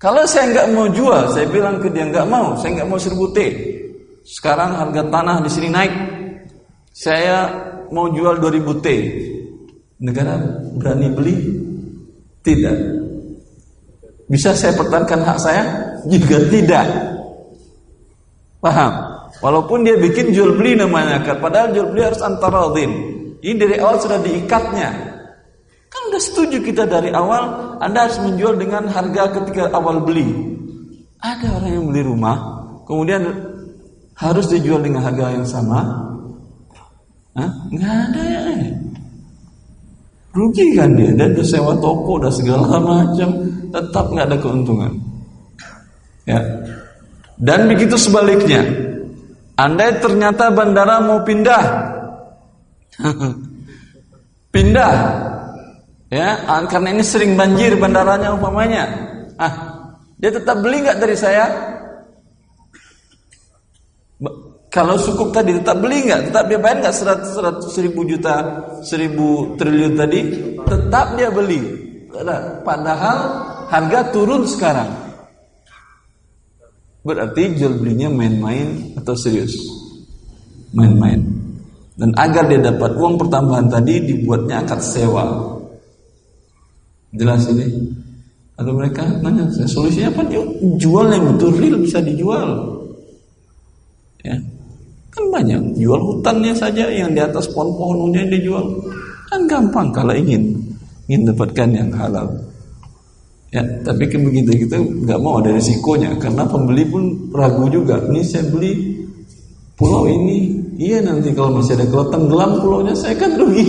Kalau 0.00 0.24
saya 0.24 0.54
nggak 0.54 0.68
mau 0.72 0.86
jual 0.88 1.28
saya 1.34 1.44
bilang 1.50 1.82
ke 1.82 1.92
dia 1.92 2.08
nggak 2.08 2.28
mau 2.28 2.56
saya 2.56 2.80
nggak 2.80 2.88
mau 2.88 3.00
seribu 3.00 3.28
T. 3.36 3.38
Sekarang 4.28 4.76
harga 4.76 5.02
tanah 5.08 5.36
di 5.40 5.50
sini 5.52 5.68
naik. 5.72 5.94
Saya 6.92 7.48
mau 7.88 8.12
jual 8.12 8.36
2000 8.36 8.84
T. 8.84 8.88
Negara 10.04 10.36
berani 10.76 11.08
beli? 11.10 11.36
Tidak. 12.44 12.76
Bisa 14.28 14.52
saya 14.52 14.76
pertahankan 14.76 15.24
hak 15.24 15.38
saya? 15.40 15.64
Juga 16.04 16.38
tidak 16.52 16.86
paham 18.58 18.92
walaupun 19.38 19.86
dia 19.86 19.94
bikin 19.98 20.34
jual 20.34 20.58
beli 20.58 20.74
namanya 20.74 21.22
padahal 21.38 21.70
jual 21.74 21.88
beli 21.94 22.02
harus 22.06 22.22
antara 22.22 22.70
din 22.74 23.18
ini 23.42 23.54
dari 23.54 23.76
awal 23.78 23.96
sudah 24.02 24.18
diikatnya. 24.18 24.88
Kan 25.88 26.00
udah 26.10 26.20
setuju 26.20 26.58
kita 26.60 26.84
dari 26.84 27.14
awal, 27.14 27.76
Anda 27.80 28.10
harus 28.10 28.18
menjual 28.20 28.58
dengan 28.58 28.90
harga 28.90 29.40
ketika 29.40 29.70
awal 29.72 30.02
beli. 30.02 30.26
Ada 31.22 31.58
orang 31.58 31.70
yang 31.70 31.86
beli 31.90 32.02
rumah, 32.04 32.36
kemudian 32.84 33.22
harus 34.18 34.46
dijual 34.50 34.82
dengan 34.82 35.06
harga 35.06 35.32
yang 35.32 35.46
sama. 35.46 35.80
Hah? 37.38 37.50
Nggak 37.70 37.94
ada 38.10 38.22
ya. 38.26 38.42
Rugi 40.34 40.66
kan 40.76 40.92
dia, 40.94 41.10
dan 41.14 41.34
udah 41.34 41.46
sewa 41.46 41.74
toko, 41.78 42.20
udah 42.20 42.30
segala 42.30 42.78
macam, 42.78 43.30
tetap 43.72 44.04
nggak 44.12 44.26
ada 44.28 44.38
keuntungan. 44.38 44.92
Ya. 46.28 46.38
Dan 47.38 47.70
begitu 47.70 47.94
sebaliknya, 47.94 48.66
Anda 49.54 49.94
ternyata 50.02 50.50
bandara 50.50 50.98
mau 50.98 51.22
pindah 51.22 51.64
Pindah. 54.54 54.92
Ya, 56.08 56.40
ah, 56.48 56.64
karena 56.64 56.96
ini 56.96 57.04
sering 57.04 57.36
banjir 57.36 57.76
bandaranya 57.76 58.32
umpamanya. 58.32 58.84
Ah, 59.36 59.52
dia 60.16 60.32
tetap 60.32 60.64
beli 60.64 60.80
nggak 60.80 60.98
dari 60.98 61.16
saya? 61.16 61.46
Kalau 64.68 64.96
sukuk 64.96 65.36
tadi 65.36 65.52
tetap 65.52 65.84
beli 65.84 66.08
nggak? 66.08 66.32
Tetap 66.32 66.44
dia 66.48 66.58
bayar 66.58 66.76
nggak 66.80 66.96
seratus 66.96 67.30
seratus 67.36 67.72
ribu 67.76 68.08
juta, 68.08 68.36
seribu 68.80 69.54
triliun 69.60 69.94
tadi? 70.00 70.20
Tetap 70.64 71.06
dia 71.20 71.28
beli. 71.28 71.60
Padahal 72.64 73.18
harga 73.68 74.00
turun 74.08 74.48
sekarang. 74.48 75.07
Berarti 77.08 77.56
jual 77.56 77.80
belinya 77.80 78.12
main-main 78.12 78.92
atau 79.00 79.16
serius? 79.16 79.56
Main-main. 80.76 81.24
Dan 81.96 82.12
agar 82.20 82.52
dia 82.52 82.60
dapat 82.60 83.00
uang 83.00 83.16
pertambahan 83.16 83.72
tadi 83.72 83.96
dibuatnya 84.04 84.60
akad 84.60 84.84
sewa. 84.84 85.24
Jelas 87.16 87.48
ini? 87.48 87.64
Atau 88.60 88.76
mereka 88.76 89.08
nanya, 89.24 89.48
solusinya 89.48 90.12
apa? 90.12 90.28
Jual 90.76 91.08
yang 91.08 91.32
betul 91.32 91.56
real 91.56 91.80
bisa 91.80 92.04
dijual. 92.04 92.76
Ya. 94.20 94.36
Kan 95.08 95.24
banyak, 95.32 95.80
jual 95.80 95.98
hutannya 96.04 96.52
saja 96.52 96.92
yang 96.92 97.16
di 97.16 97.24
atas 97.24 97.48
pohon-pohonnya 97.56 98.28
dijual. 98.28 98.68
Kan 99.32 99.48
gampang 99.48 99.88
kalau 99.96 100.12
ingin 100.12 100.60
ingin 101.08 101.32
dapatkan 101.32 101.68
yang 101.72 101.88
halal. 101.96 102.28
Ya, 103.48 103.64
tapi 103.80 104.04
kan 104.12 104.28
begitu 104.28 104.68
kita 104.68 104.76
nggak 104.76 105.20
mau 105.24 105.40
ada 105.40 105.56
risikonya 105.56 106.12
karena 106.20 106.44
pembeli 106.44 106.84
pun 106.84 107.32
ragu 107.32 107.64
juga. 107.72 107.96
Ini 108.08 108.20
saya 108.20 108.44
beli 108.52 109.00
pulau 109.78 110.04
ini 110.04 110.68
Iya 110.78 111.02
nanti 111.02 111.34
kalau 111.34 111.58
masih 111.58 111.74
ada 111.74 111.90
kalau 111.90 112.06
tenggelam 112.06 112.62
pulaunya 112.62 112.94
saya 112.94 113.18
kan 113.18 113.34
rugi. 113.34 113.66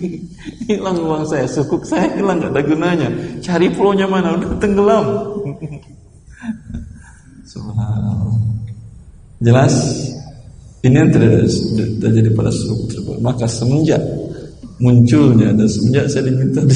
hilang 0.72 0.96
uang 1.04 1.28
saya, 1.28 1.44
sukuk 1.44 1.84
saya 1.84 2.08
hilang 2.16 2.40
gak 2.40 2.56
ada 2.56 2.64
gunanya. 2.64 3.12
Cari 3.44 3.68
pulaunya 3.76 4.08
mana 4.08 4.40
udah 4.40 4.56
tenggelam. 4.56 5.04
Jelas? 9.44 9.74
Ini 10.80 10.96
yang 10.96 11.12
terjadi 12.00 12.32
pada 12.32 12.48
suku 12.48 12.88
tersebut. 12.88 13.20
Maka 13.20 13.44
semenjak 13.44 14.00
munculnya 14.80 15.52
dan 15.52 15.68
semenjak 15.68 16.08
saya 16.08 16.24
diminta 16.24 16.64
di 16.64 16.72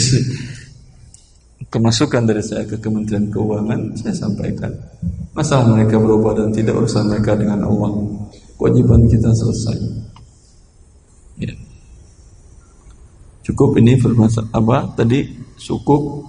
kemasukan 1.74 2.22
dari 2.22 2.38
saya 2.38 2.62
ke 2.62 2.78
Kementerian 2.78 3.26
Keuangan, 3.34 3.98
saya 3.98 4.14
sampaikan 4.14 4.70
masalah 5.34 5.74
mereka 5.74 5.98
berubah 5.98 6.38
dan 6.38 6.54
tidak 6.54 6.78
urusan 6.78 7.10
mereka 7.10 7.34
dengan 7.34 7.66
uang 7.66 8.14
kewajiban 8.54 9.02
kita 9.10 9.34
selesai. 9.34 9.78
Ya. 11.42 11.50
Cukup 13.42 13.74
ini 13.82 13.98
apa 14.54 14.94
tadi 14.94 15.26
sukuk 15.58 16.22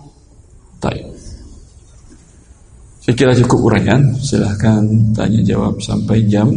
tay. 0.81 1.05
Saya 3.05 3.13
kira 3.13 3.37
cukup 3.37 3.69
uraian. 3.69 4.01
Silahkan 4.17 4.81
tanya 5.13 5.45
jawab 5.45 5.77
sampai 5.77 6.25
jam 6.25 6.49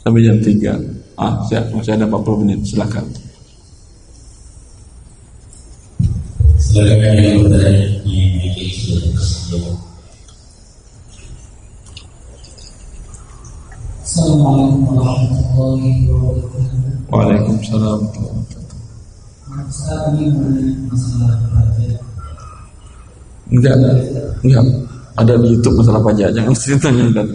sampai 0.00 0.24
jam 0.24 0.40
3 0.40 1.20
Ah, 1.20 1.36
siap, 1.44 1.68
masih 1.76 2.00
ada 2.00 2.08
40 2.08 2.40
menit. 2.40 2.64
Silahkan. 2.64 3.04
Silakan 6.70 7.18
yang 7.18 7.42
bertanya 7.50 7.82
di 8.06 8.30
Assalamualaikum 14.06 14.86
warahmatullahi 14.86 16.06
wabarakatuh. 16.06 17.10
Waalaikumsalam 17.10 18.00
Saat 19.66 20.14
ini 20.14 20.30
masalah 20.86 21.42
pajak. 21.50 21.98
Enggak, 23.50 23.74
enggak. 24.46 24.62
Ada 25.18 25.42
di 25.42 25.46
YouTube 25.50 25.74
masalah 25.74 26.00
pajak. 26.06 26.30
Jangan 26.38 26.54
ceritanya 26.62 27.04
dan 27.18 27.28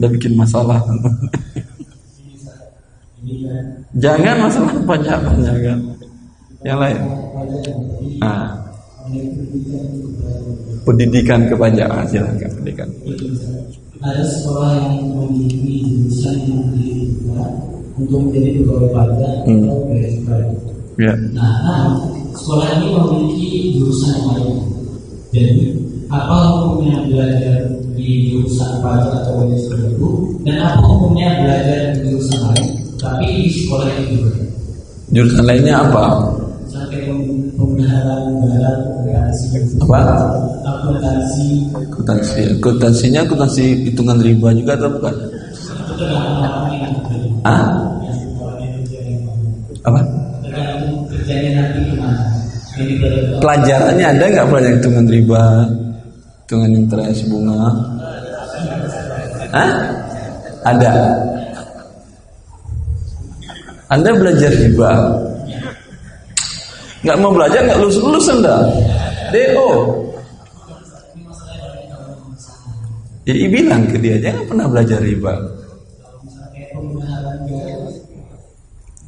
Anda 0.00 0.06
bikin 0.16 0.32
masalah. 0.32 0.80
Jangan 4.00 4.48
masalah 4.48 4.72
pajak 4.80 5.18
kan. 5.20 5.36
Yang 6.64 6.78
lain. 6.80 6.98
Nah. 8.24 8.67
Pendidikan 10.86 11.40
kepajakan 11.52 12.04
silakan 12.08 12.50
pendidikan 12.56 12.88
ada 13.98 14.22
sekolah 14.22 14.78
yang 14.78 15.10
memiliki 15.10 15.82
jurusan 15.90 16.38
yang 16.46 16.70
dibuat 16.70 17.50
untuk 17.98 18.30
menjadi 18.30 18.62
pegawai 18.62 18.90
pajak 18.94 19.34
hmm. 19.42 19.66
atau 19.66 19.76
pegawai 19.90 20.18
pajak. 20.22 20.50
Yeah. 20.98 21.16
Nah, 21.34 21.54
nah, 21.66 21.82
sekolah 22.34 22.66
ini 22.78 22.86
memiliki 22.94 23.48
jurusan 23.74 24.10
yang 24.14 24.26
lain. 24.34 24.56
Jadi 25.34 25.62
apa 26.08 26.36
hukumnya 26.56 27.04
belajar 27.10 27.56
di 27.98 28.32
jurusan 28.32 28.80
pajak 28.80 29.12
atau 29.22 29.44
bisnis 29.44 29.66
tertentu 29.68 30.40
dan 30.46 30.56
apa 30.62 30.80
hukumnya 30.86 31.28
belajar 31.44 31.78
di 31.92 32.08
jurusan 32.08 32.40
lain 32.48 32.68
tapi 32.96 33.26
di 33.44 33.50
sekolah 33.52 33.86
itu 33.92 34.02
juga 34.16 34.30
jurusan 35.12 35.44
lainnya 35.44 35.84
apa 35.84 36.04
sampai 36.72 37.12
pemeliharaan 37.60 38.40
barang 38.40 38.82
apa? 39.82 40.00
Akuntansi. 40.66 41.46
Akuntansi. 41.74 42.40
Akuntansinya 42.58 43.20
akuntansi 43.24 43.64
hitungan 43.88 44.18
riba 44.20 44.48
juga 44.54 44.72
atau 44.78 44.90
bukan? 44.92 45.14
Ah 47.46 47.88
apa? 49.86 50.00
Pelajarannya 53.42 54.06
ada 54.06 54.24
nggak 54.30 54.46
pelajaran 54.46 54.76
hitungan 54.78 55.06
riba 55.10 55.42
hitungan 56.46 56.72
interest 56.72 57.26
bunga? 57.28 57.68
Hah? 59.52 59.70
ada? 60.64 60.92
Anda 63.88 64.10
belajar 64.12 64.52
riba? 64.52 64.92
Nggak 67.04 67.18
mau 67.22 67.32
belajar 67.32 67.60
nggak 67.64 67.80
lulus 67.80 67.98
lulus 68.02 68.26
anda 68.28 68.56
do 69.32 69.68
ya 73.28 73.48
bilang 73.48 73.82
ke 73.88 73.96
dia 74.00 74.16
jangan 74.20 74.44
pernah 74.48 74.66
belajar 74.66 74.98
riba 75.04 75.34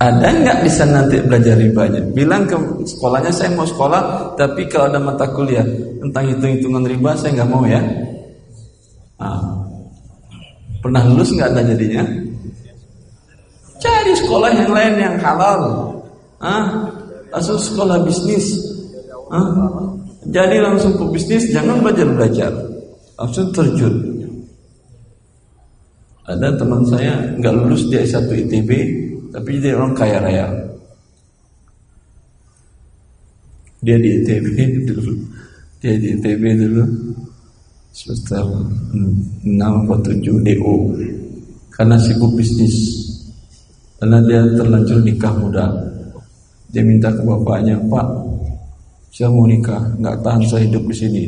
ada 0.00 0.32
nggak 0.32 0.64
bisa 0.64 0.88
nanti 0.88 1.20
belajar 1.20 1.60
ribanya? 1.60 2.00
Bilang 2.00 2.48
ke 2.48 2.56
sekolahnya 2.88 3.28
saya 3.28 3.52
mau 3.52 3.68
sekolah, 3.68 4.32
tapi 4.32 4.64
kalau 4.64 4.88
ada 4.88 4.96
mata 4.96 5.28
kuliah 5.28 5.60
tentang 6.00 6.24
hitung-hitungan 6.24 6.88
riba 6.88 7.12
saya 7.20 7.36
nggak 7.36 7.50
mau 7.52 7.68
ya. 7.68 7.84
Ah. 9.20 9.60
Pernah 10.80 11.04
lulus 11.04 11.36
nggak 11.36 11.52
ada 11.52 11.62
jadinya? 11.68 12.00
Cari 13.76 14.12
sekolah 14.16 14.50
yang 14.56 14.72
lain 14.72 14.94
yang 14.96 15.16
halal. 15.20 15.92
Ah, 16.40 16.88
langsung 17.28 17.60
sekolah 17.60 18.00
bisnis. 18.00 18.56
Ah, 19.28 19.52
jadi 20.28 20.60
langsung 20.60 21.00
ke 21.00 21.04
bisnis, 21.16 21.48
jangan 21.48 21.80
belajar 21.80 22.04
belajar, 22.12 22.52
langsung 23.16 23.48
terjun. 23.56 23.94
Ada 26.28 26.60
teman 26.60 26.84
saya 26.84 27.16
nggak 27.40 27.54
lulus 27.56 27.88
di 27.88 27.96
S1 27.96 28.28
ITB, 28.28 28.70
tapi 29.32 29.50
dia 29.56 29.80
orang 29.80 29.96
kaya 29.96 30.20
raya. 30.20 30.46
Dia 33.80 33.96
di 33.96 34.20
ITB 34.20 34.46
dulu, 34.92 35.12
dia 35.80 35.96
di 35.96 36.12
ITB 36.20 36.44
dulu 36.68 36.84
semester 37.90 38.44
6 38.44 39.56
atau 39.56 39.98
7 40.04 40.20
DO 40.20 40.74
karena 41.72 41.96
sibuk 41.96 42.36
bisnis. 42.36 43.08
Karena 43.96 44.20
dia 44.24 44.40
terlanjur 44.56 45.00
nikah 45.04 45.32
muda. 45.36 45.66
Dia 46.72 46.80
minta 46.84 47.12
ke 47.12 47.20
bapaknya 47.20 47.76
pak 47.88 48.29
saya 49.10 49.26
mau 49.26 49.42
nikah 49.42 49.82
nggak 49.98 50.22
tahan 50.22 50.42
saya 50.46 50.70
hidup 50.70 50.86
di 50.86 50.94
sini. 50.94 51.24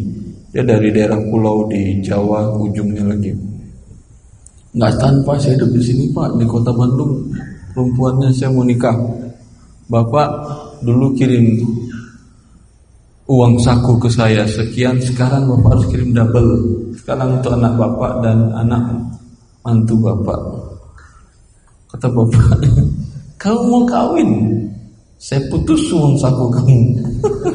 Dia 0.54 0.62
dari 0.62 0.94
daerah 0.94 1.18
pulau 1.18 1.66
di 1.66 1.98
Jawa 1.98 2.54
ujungnya 2.54 3.02
lagi. 3.10 3.34
Nggak 4.72 4.92
tahan 5.02 5.16
pak 5.26 5.36
saya 5.42 5.58
hidup 5.58 5.70
di 5.74 5.82
sini 5.82 6.04
pak 6.14 6.30
di 6.38 6.46
kota 6.46 6.70
Bandung. 6.70 7.26
Perempuannya 7.74 8.30
saya 8.30 8.54
mau 8.54 8.62
nikah. 8.62 8.94
Bapak 9.90 10.28
dulu 10.86 11.10
kirim 11.18 11.58
uang 13.26 13.58
saku 13.58 13.98
ke 13.98 14.08
saya. 14.08 14.46
Sekian 14.46 15.02
sekarang 15.02 15.50
bapak 15.50 15.74
harus 15.74 15.86
kirim 15.90 16.14
double. 16.14 16.50
Sekarang 16.94 17.42
untuk 17.42 17.58
anak 17.58 17.74
bapak 17.74 18.12
dan 18.22 18.38
anak 18.54 18.82
mantu 19.66 19.98
bapak. 19.98 20.40
Kata 21.90 22.06
bapak 22.06 22.62
kamu 23.42 23.60
mau 23.66 23.82
kawin? 23.90 24.30
Saya 25.18 25.42
putus 25.50 25.90
uang 25.90 26.18
saku 26.18 26.50
kamu 26.50 26.78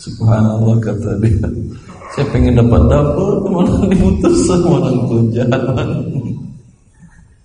subhanallah 0.00 0.80
kata 0.80 1.20
dia 1.20 1.44
saya 2.16 2.26
pengen 2.32 2.56
dapat 2.58 2.82
double 2.88 3.44
malah 3.52 3.76
diputus 3.86 4.48
sama 4.48 4.80
orang 4.80 4.96
tua 5.06 5.22
jalan 5.30 5.62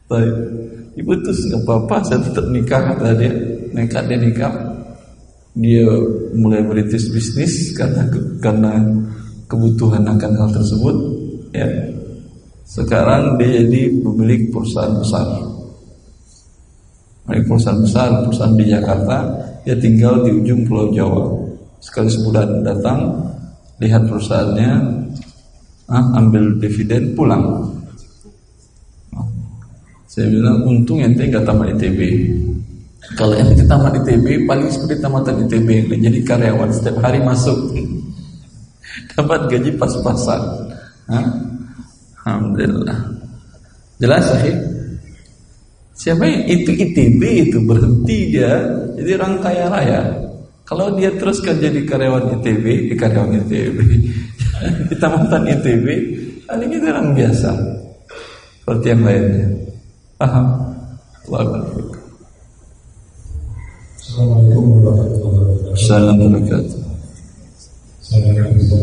Baik. 0.05 0.33
Diputus 0.93 1.49
nggak 1.49 1.65
apa-apa, 1.65 1.97
saya 2.05 2.21
tetap 2.21 2.45
nikah 2.53 2.93
kata 2.93 3.17
dia. 3.17 3.33
Nekat 3.73 4.05
dia 4.05 4.17
nikah. 4.21 4.53
Dia 5.57 5.87
mulai 6.37 6.61
merintis 6.61 7.09
bisnis 7.09 7.73
karena 7.73 8.05
karena 8.37 8.85
kebutuhan 9.49 10.05
akan 10.05 10.31
hal 10.37 10.49
tersebut. 10.53 10.95
Ya. 11.57 11.67
Sekarang 12.65 13.41
dia 13.41 13.65
jadi 13.65 13.97
pemilik 13.99 14.53
perusahaan 14.53 14.93
besar. 15.01 15.25
Pemilik 17.25 17.45
perusahaan 17.49 17.81
besar, 17.81 18.09
perusahaan 18.29 18.55
di 18.55 18.65
Jakarta. 18.69 19.17
Dia 19.65 19.75
tinggal 19.81 20.21
di 20.21 20.37
ujung 20.37 20.69
Pulau 20.69 20.93
Jawa. 20.93 21.44
Sekali 21.86 22.10
sebulan 22.10 22.65
datang, 22.65 23.13
lihat 23.78 24.10
perusahaannya, 24.10 24.71
ah, 25.86 26.06
ambil 26.17 26.58
dividen, 26.58 27.13
pulang. 27.13 27.62
Saya 30.10 30.32
bilang 30.32 30.65
untung 30.65 31.04
ente 31.04 31.28
nggak 31.30 31.45
tamat 31.45 31.76
ITB. 31.78 32.00
Kalau 33.19 33.36
ente 33.38 33.67
tamat 33.69 34.00
ITB 34.02 34.48
paling 34.50 34.71
seperti 34.71 34.98
tamatan 34.98 35.45
ITB 35.45 35.91
jadi 35.91 36.19
karyawan 36.26 36.71
setiap 36.71 37.04
hari 37.04 37.19
masuk 37.19 37.76
dapat 39.13 39.52
gaji 39.52 39.76
pas-pasan. 39.76 40.41
Hah? 41.12 41.26
Alhamdulillah. 42.26 42.95
Jelas 44.02 44.24
sahih? 44.26 44.56
Siapa 46.00 46.24
yang 46.24 46.43
itu 46.48 46.71
ITB 46.74 47.21
itu 47.52 47.58
berhenti 47.67 48.34
dia 48.34 48.56
jadi 48.95 49.19
orang 49.19 49.43
kaya 49.43 49.67
raya. 49.67 50.02
Kalau 50.65 50.97
dia 50.97 51.13
teruskan 51.13 51.62
jadi 51.62 51.86
karyawan 51.86 52.41
ITB, 52.41 52.89
eh, 52.89 52.97
karyawan 52.97 53.38
ITB, 53.45 53.78
di 54.89 54.95
tamatan 54.97 55.45
ITB, 55.45 55.88
ini 56.49 56.65
kita 56.73 56.89
orang 56.89 57.13
biasa 57.13 57.51
seperti 58.62 58.86
yang 58.89 59.01
lainnya. 59.06 59.45
Paham? 60.17 60.45
Assalamualaikum 64.06 64.65
warahmatullahi 64.82 65.21
wabarakatuh. 65.21 65.73
Assalamualaikum 68.01 68.58
bisa 68.58 68.78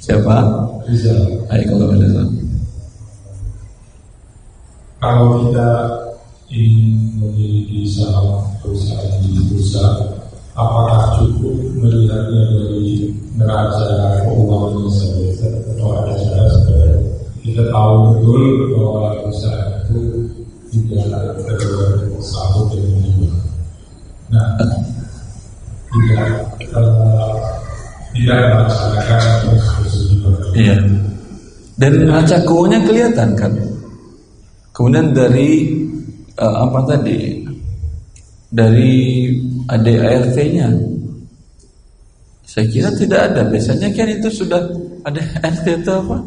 Siapa? 0.00 0.36
Hai 1.50 1.62
kalau 1.70 1.86
ada 1.94 2.08
kalau 5.00 5.48
kita 5.48 5.68
ingin 6.52 7.16
memiliki 7.16 7.88
saham 7.88 8.44
perusahaan 8.60 9.16
di 9.24 9.32
bursa, 9.48 9.96
apakah 10.54 11.00
cukup 11.18 11.56
melihatnya 11.78 12.42
dari 12.50 13.14
neraca 13.38 13.86
keuangan 14.26 14.90
saja 14.90 15.48
atau 15.74 15.88
ada 15.94 16.12
cara 16.18 16.44
supaya 16.50 16.94
kita 17.40 17.62
tahu 17.72 17.94
betul 18.12 18.42
bahwa 18.76 19.16
perusahaan 19.24 19.72
itu 19.88 20.00
tidak 20.70 21.24
tersambut 21.46 22.66
dengan 22.74 23.00
riba. 23.00 23.38
Nah, 24.30 24.46
tidak 25.90 26.26
eh, 26.62 27.34
tidak 28.14 28.38
melaksanakan. 28.54 29.22
Iya. 30.54 30.76
Dan 31.80 31.92
neraca 32.04 32.36
keuangannya 32.44 32.86
kelihatan 32.86 33.28
kan. 33.34 33.52
Kemudian 34.76 35.16
dari 35.16 35.50
eh, 36.36 36.56
apa 36.60 36.78
tadi? 36.86 37.39
Dari 38.50 38.92
ADART-nya. 39.70 40.68
Saya 42.50 42.66
kira 42.66 42.90
tidak 42.98 43.30
ada. 43.30 43.46
Biasanya 43.46 43.94
kan 43.94 44.10
itu 44.10 44.28
sudah 44.42 44.58
ada 45.06 45.22
RT 45.22 45.66
itu 45.86 45.92
apa? 45.94 46.18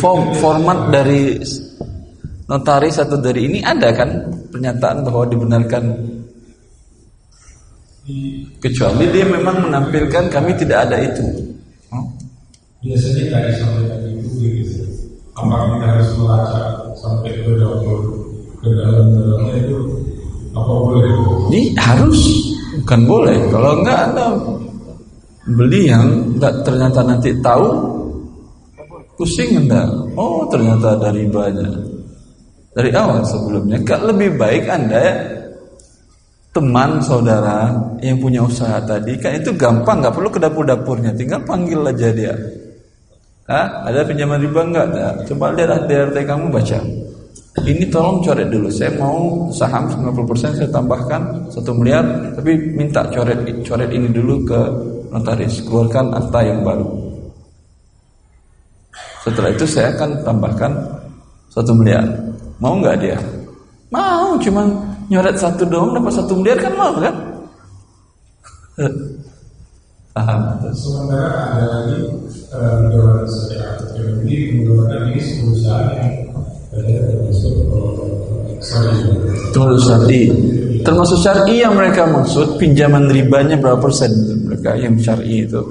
Form 0.00 0.32
format 0.40 0.88
dari 0.88 1.36
notaris 2.48 2.96
atau 2.96 3.20
dari 3.20 3.44
ini 3.44 3.60
ada 3.60 3.92
kan 3.92 4.08
pernyataan 4.48 5.04
bahwa 5.04 5.28
dibenarkan 5.28 5.84
kecuali 8.56 9.04
dia 9.12 9.28
memang 9.28 9.68
menampilkan 9.68 10.32
kami 10.32 10.56
tidak 10.56 10.88
ada 10.88 10.96
itu. 11.04 11.24
Oh. 11.92 12.04
biasanya 12.80 13.22
nggak 13.28 13.42
disampaikan 13.52 14.00
itu. 14.16 14.80
Apakah 15.36 15.76
kita 15.76 15.86
harus 15.92 16.08
melacak 16.16 16.66
sampai 16.98 17.30
ke 17.36 17.52
dapur 17.60 18.00
ke 18.58 18.68
dalam-dalamnya 18.74 19.54
itu 19.60 19.76
Ini 21.48 21.60
harus. 21.76 22.20
Bukan 22.82 23.00
boleh. 23.04 23.38
Kalau 23.50 23.82
enggak 23.82 24.00
ada 24.12 24.26
beli 25.48 25.88
yang 25.88 26.36
enggak 26.36 26.62
ternyata 26.62 27.00
nanti 27.04 27.30
tahu 27.40 27.66
pusing 29.18 29.66
enggak. 29.66 29.88
Oh 30.14 30.46
ternyata 30.48 30.94
ada 30.94 31.08
ribanya 31.10 31.68
dari 32.72 32.90
awal 32.94 33.24
sebelumnya. 33.26 33.80
Enggak 33.82 34.00
lebih 34.06 34.38
baik 34.38 34.64
anda 34.70 35.04
teman 36.54 36.98
saudara 37.04 37.70
yang 38.02 38.18
punya 38.18 38.42
usaha 38.44 38.78
tadi. 38.82 39.18
Kan 39.18 39.38
itu 39.38 39.52
gampang 39.54 40.00
nggak 40.00 40.14
perlu 40.14 40.28
ke 40.30 40.40
dapur-dapurnya. 40.40 41.12
Tinggal 41.14 41.42
panggil 41.44 41.80
aja 41.82 42.08
dia. 42.14 42.34
Hah? 43.48 43.88
ada 43.88 44.04
pinjaman 44.04 44.44
riba 44.44 44.60
nggak 44.60 44.88
coba 45.24 45.56
lihat 45.56 45.88
DRT 45.88 46.16
kamu 46.28 46.52
baca 46.52 46.84
ini 47.64 47.88
tolong 47.88 48.22
coret 48.22 48.48
dulu. 48.52 48.68
Saya 48.70 48.92
mau 49.00 49.48
saham 49.50 49.88
90% 49.90 50.58
saya 50.58 50.68
tambahkan 50.70 51.50
satu 51.50 51.74
miliar 51.74 52.04
tapi 52.36 52.54
minta 52.76 53.02
coret 53.10 53.40
coret 53.64 53.90
ini 53.90 54.12
dulu 54.12 54.44
ke 54.44 54.60
notaris. 55.10 55.64
Keluarkan 55.64 56.14
akta 56.14 56.40
yang 56.44 56.60
baru. 56.62 56.86
Setelah 59.24 59.50
itu 59.50 59.66
saya 59.66 59.90
akan 59.96 60.10
tambahkan 60.22 60.72
satu 61.50 61.72
miliar. 61.74 62.06
Mau 62.62 62.78
nggak 62.78 62.96
dia? 63.02 63.18
Mau 63.90 64.36
cuman 64.38 64.66
nyoret 65.08 65.36
satu 65.40 65.64
doang 65.64 65.96
dapat 65.96 66.12
satu 66.12 66.36
miliar 66.38 66.58
kan 66.60 66.72
mau 66.76 66.92
kan? 67.00 67.14
Paham. 70.14 70.40
Sementara 70.74 71.54
ada 71.54 71.66
lagi 71.66 72.02
menggunakan 74.58 75.14
ini 75.14 75.20
perusahaan 75.20 75.88
yang 75.94 76.27
termasuk 79.52 79.80
syari. 79.82 80.22
Termasuk 80.82 81.18
syari 81.20 81.54
yang 81.62 81.74
mereka 81.74 82.06
maksud 82.06 82.56
pinjaman 82.56 83.10
ribanya 83.10 83.58
berapa 83.58 83.78
persen 83.82 84.10
mereka 84.46 84.78
yang 84.78 84.94
syari 84.98 85.44
itu? 85.46 85.62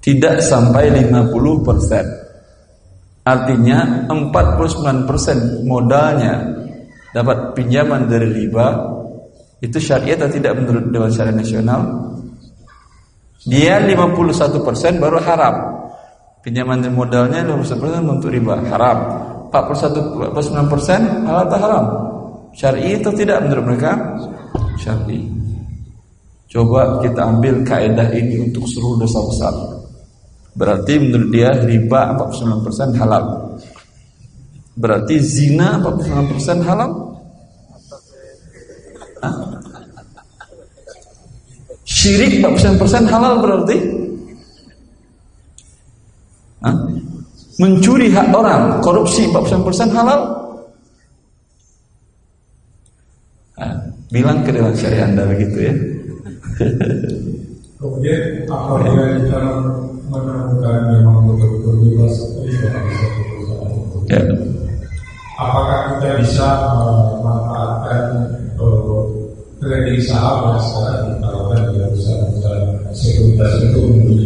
Tidak 0.00 0.40
sampai 0.40 0.90
50 0.90 1.66
persen. 1.66 2.04
Artinya 3.20 4.08
49% 4.08 5.68
modalnya 5.68 6.40
dapat 7.12 7.52
pinjaman 7.52 8.08
dari 8.08 8.32
riba 8.32 8.80
itu 9.60 9.76
syariah 9.76 10.16
atau 10.16 10.32
tidak 10.32 10.56
menurut 10.56 10.88
Dewan 10.88 11.12
Syariah 11.12 11.36
Nasional? 11.36 11.80
Dia 13.44 13.80
51% 13.80 15.00
baru 15.00 15.20
haram. 15.20 15.56
Pinjaman 16.40 16.80
dan 16.80 16.96
modalnya 16.96 17.44
51% 17.44 18.00
untuk 18.06 18.32
riba, 18.32 18.56
haram. 18.72 18.98
41 19.50 20.32
49% 20.32 21.26
halal 21.26 21.44
atau 21.50 21.58
haram? 21.58 21.84
Syariah 22.54 22.96
atau 23.02 23.12
tidak 23.12 23.38
menurut 23.44 23.64
mereka? 23.66 23.92
Syariah. 24.78 25.26
Coba 26.50 26.98
kita 26.98 27.30
ambil 27.30 27.62
kaidah 27.62 28.10
ini 28.10 28.50
untuk 28.50 28.66
seluruh 28.66 29.06
dosa 29.06 29.20
besar. 29.22 29.54
Berarti 30.58 30.98
menurut 30.98 31.30
dia 31.30 31.50
riba 31.62 32.18
49% 32.18 32.98
halal. 32.98 33.54
Berarti 34.74 35.14
zina 35.22 35.78
49% 35.78 36.66
halal? 36.66 36.90
Syirik 41.86 42.40
49% 42.42 43.12
halal 43.12 43.34
berarti? 43.44 43.76
Hah? 46.60 46.76
Mencuri 47.60 48.08
hak 48.08 48.32
orang, 48.32 48.80
korupsi 48.80 49.28
49% 49.28 49.92
halal? 49.92 50.20
Hah? 53.60 53.72
Bilang 54.12 54.44
ke 54.44 54.50
Dewan 54.52 54.76
Syariah 54.76 55.06
Anda 55.08 55.24
begitu 55.28 55.58
ya. 55.68 55.74
Kemudian 57.80 58.44
apabila 58.44 59.04
kita 59.16 59.40
menemukan 60.10 60.78
memang 60.92 61.16
betul-betul 61.24 61.74
bebas 61.80 62.14
ya. 64.10 64.20
apakah 65.40 65.96
kita 65.96 66.20
bisa 66.20 66.48
memanfaatkan 66.76 68.04
uh, 68.60 69.08
trading 69.64 70.02
saham 70.04 70.52
yang 70.52 70.60
sekarang 70.60 71.04
ditawarkan 71.16 71.60
di 71.72 71.78
perusahaan 71.80 72.28
sekuritas 72.92 73.52
itu 73.64 73.80
yang 73.80 74.19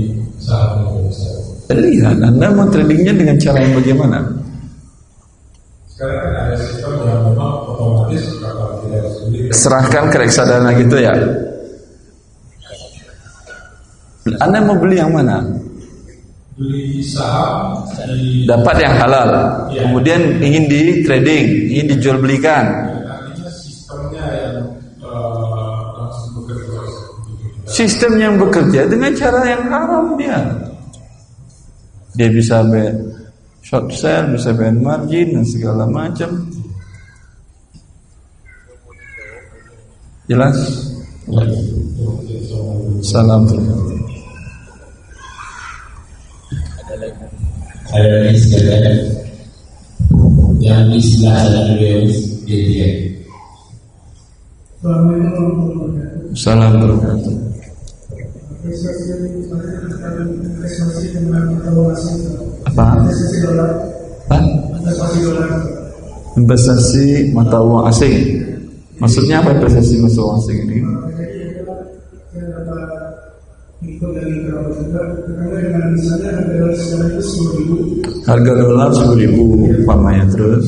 besar? 1.75 2.15
Lihat, 2.15 2.17
Anda 2.23 2.47
mau 2.55 2.67
tradingnya 2.71 3.13
dengan 3.15 3.37
cara 3.43 3.59
yang 3.59 3.75
bagaimana? 3.75 4.19
Sekarang 5.91 6.35
ada 6.35 6.57
sistem 6.59 6.93
yang 7.07 7.21
memang 7.27 7.53
otomatis 7.67 8.23
kalau 8.39 8.79
tidak 8.87 9.11
sulit. 9.19 9.51
Serahkan 9.51 10.05
ke 10.11 10.17
reksadana 10.23 10.71
gitu 10.79 10.97
ya. 10.99 11.13
Anda 14.41 14.59
mau 14.63 14.79
beli 14.79 14.97
yang 15.03 15.13
mana? 15.13 15.43
beli 16.55 17.03
saham 17.03 17.83
di 18.15 18.47
dapat 18.47 18.79
yang 18.79 18.95
halal 18.95 19.29
ya. 19.75 19.83
kemudian 19.83 20.39
ingin 20.39 20.71
di 20.71 21.03
trading 21.03 21.67
ingin 21.67 21.87
dijual 21.99 22.23
belikan 22.23 22.95
sistemnya 23.51 24.23
yang 24.31 24.57
uh, 25.03 26.07
bekerja 26.39 26.79
sistem 27.67 28.13
yang 28.23 28.35
bekerja 28.39 28.87
dengan 28.87 29.11
cara 29.19 29.43
yang 29.43 29.67
haram 29.67 30.15
dia 30.15 30.39
dia 32.15 32.31
bisa 32.31 32.63
be 32.67 32.95
short 33.63 33.91
sell 33.95 34.31
bisa 34.31 34.55
be 34.55 34.71
margin 34.71 35.35
dan 35.35 35.45
segala 35.47 35.85
macam. 35.87 36.31
Jelas? 40.25 40.57
Salam. 43.05 43.45
Saya 47.85 48.09
ini 48.27 48.33
sekalian 48.41 48.97
yang 50.65 50.89
di 50.89 51.01
sebelah 51.03 51.37
sana 51.45 51.61
beliau 51.77 52.01
dia 52.49 52.89
Salam. 56.35 56.73
berkata. 56.83 57.54
Apa? 62.65 62.97
Apa? 64.25 64.39
Investasi 66.41 67.29
mata 67.37 67.61
uang 67.61 67.85
asing. 67.93 68.41
Maksudnya 68.97 69.45
apa 69.45 69.53
investasi 69.61 70.01
mata 70.01 70.17
uang 70.17 70.37
asing 70.41 70.59
ini? 70.65 70.79
Harga 78.25 78.53
dolar 78.65 78.89
sepuluh 78.97 79.19
ribu 79.21 79.45
umpamanya 79.77 80.25
terus 80.33 80.65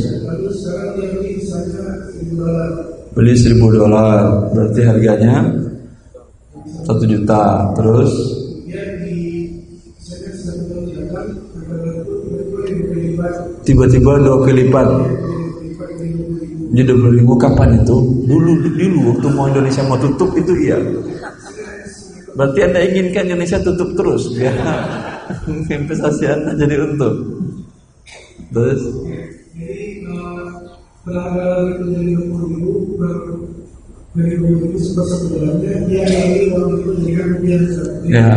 beli 3.17 3.33
seribu 3.33 3.73
dolar 3.73 4.53
berarti 4.53 4.85
harganya 4.85 5.49
satu 6.87 7.03
juta. 7.03 7.75
Terus? 7.75 8.13
Tiba-tiba 13.67 14.23
dua 14.23 14.37
kali 14.47 14.55
lipat. 14.67 14.89
Jadi 16.77 16.93
dua 16.93 17.11
ribu 17.11 17.35
kapan 17.35 17.83
itu? 17.83 17.97
Dulu 18.31 18.53
dulu. 18.63 18.99
Waktu 19.11 19.27
mau 19.35 19.51
Indonesia 19.51 19.83
mau 19.83 19.99
tutup 19.99 20.31
itu 20.39 20.53
iya. 20.63 20.79
Berarti 22.37 22.59
Anda 22.63 22.81
inginkan 22.85 23.27
Indonesia 23.33 23.59
tutup 23.65 23.97
terus? 23.97 24.29
Biar 24.37 24.55
investasi 25.83 26.25
Anda 26.31 26.51
jadi 26.55 26.75
untung. 26.85 27.17
Terus 28.53 28.83
Ya. 38.09 38.29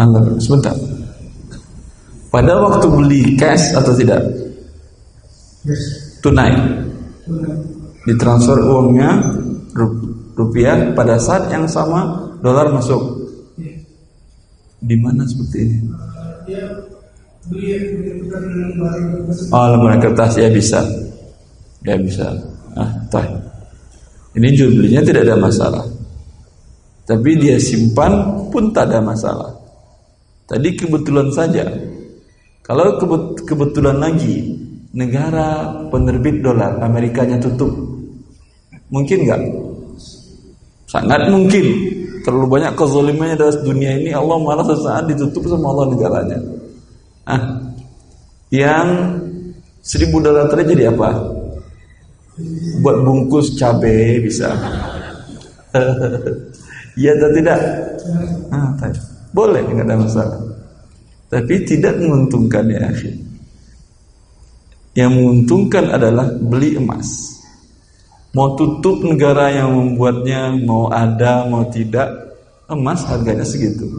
Anda 0.00 0.20
sebentar. 0.40 0.72
Pada 2.32 2.52
waktu 2.64 2.86
beli 2.88 3.36
cash 3.36 3.76
atau 3.76 3.92
tidak? 3.92 4.24
Tunai. 6.24 6.50
Ditransfer 8.08 8.56
uangnya 8.56 9.20
rupiah 10.32 10.96
pada 10.96 11.20
saat 11.20 11.52
yang 11.52 11.68
sama 11.68 12.08
dolar 12.40 12.72
masuk. 12.72 13.20
Di 14.80 14.96
mana 14.96 15.28
seperti 15.28 15.58
ini? 15.60 15.76
Oh, 19.52 19.66
lembaran 19.76 20.00
kertas 20.00 20.40
ya 20.40 20.48
bisa, 20.48 20.80
ya 21.84 21.94
bisa. 22.00 22.32
Ah, 22.74 22.90
toh. 23.12 23.22
Ini 24.34 24.50
jual 24.50 24.82
tidak 25.06 25.22
ada 25.30 25.38
masalah. 25.38 25.84
Tapi 27.04 27.30
dia 27.38 27.60
simpan 27.60 28.42
pun 28.50 28.72
tak 28.74 28.90
ada 28.90 28.98
masalah. 28.98 29.52
Tadi 30.48 30.74
kebetulan 30.74 31.30
saja. 31.30 31.62
Kalau 32.64 32.96
kebetulan 33.44 34.00
lagi 34.00 34.56
negara 34.96 35.68
penerbit 35.92 36.40
dolar 36.40 36.80
Amerikanya 36.80 37.36
tutup, 37.36 37.70
mungkin 38.88 39.28
nggak? 39.28 39.40
Sangat 40.88 41.28
mungkin 41.28 41.66
terlalu 42.24 42.56
banyak 42.56 42.72
kezalimannya 42.72 43.36
dalam 43.36 43.60
dunia 43.60 44.00
ini 44.00 44.10
Allah 44.16 44.40
malah 44.40 44.64
sesaat 44.64 45.04
ditutup 45.12 45.44
sama 45.44 45.76
Allah 45.76 45.86
negaranya. 45.92 46.38
Ah, 47.28 47.42
yang 48.48 48.88
Seribu 49.84 50.16
dolar 50.16 50.48
tadi 50.48 50.72
jadi 50.72 50.88
apa? 50.88 51.12
Buat 52.82 52.96
bungkus 53.06 53.54
cabai 53.58 54.18
bisa. 54.22 54.50
Iya 56.94 57.10
atau 57.18 57.30
tidak? 57.34 57.58
Ah, 58.54 58.70
boleh, 59.34 59.66
nggak 59.66 59.82
ada 59.82 59.98
masalah. 59.98 60.38
Tapi 61.26 61.66
tidak 61.66 61.98
menguntungkan 61.98 62.70
ya 62.70 62.86
akhir. 62.86 63.18
Yang 64.94 65.10
menguntungkan 65.18 65.90
adalah 65.90 66.30
beli 66.38 66.78
emas. 66.78 67.42
Mau 68.30 68.54
tutup 68.54 69.02
negara 69.02 69.50
yang 69.50 69.74
membuatnya, 69.74 70.54
mau 70.62 70.86
ada, 70.86 71.50
mau 71.50 71.66
tidak, 71.66 72.06
emas 72.70 73.02
harganya 73.10 73.42
segitu. 73.42 73.90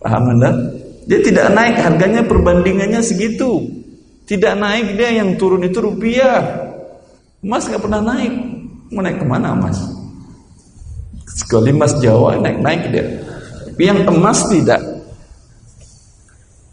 Paham 0.00 0.40
Anda? 0.40 0.56
Dia 1.04 1.20
tidak 1.20 1.52
naik 1.52 1.76
harganya 1.84 2.24
perbandingannya 2.24 3.04
segitu. 3.04 3.60
Tidak 4.26 4.54
naik 4.58 4.98
dia 4.98 5.22
yang 5.22 5.38
turun 5.38 5.62
itu 5.62 5.78
rupiah. 5.78 6.42
Emas 7.46 7.70
nggak 7.70 7.78
pernah 7.78 8.02
naik. 8.02 8.34
Mau 8.90 9.02
naik 9.02 9.22
ke 9.22 9.26
mana 9.26 9.54
emas? 9.54 9.78
Sekali 11.30 11.70
emas 11.70 11.94
Jawa 12.02 12.34
naik-naik 12.42 12.82
dia. 12.90 13.06
Tapi 13.70 13.82
yang 13.86 14.02
emas 14.10 14.50
tidak. 14.50 14.82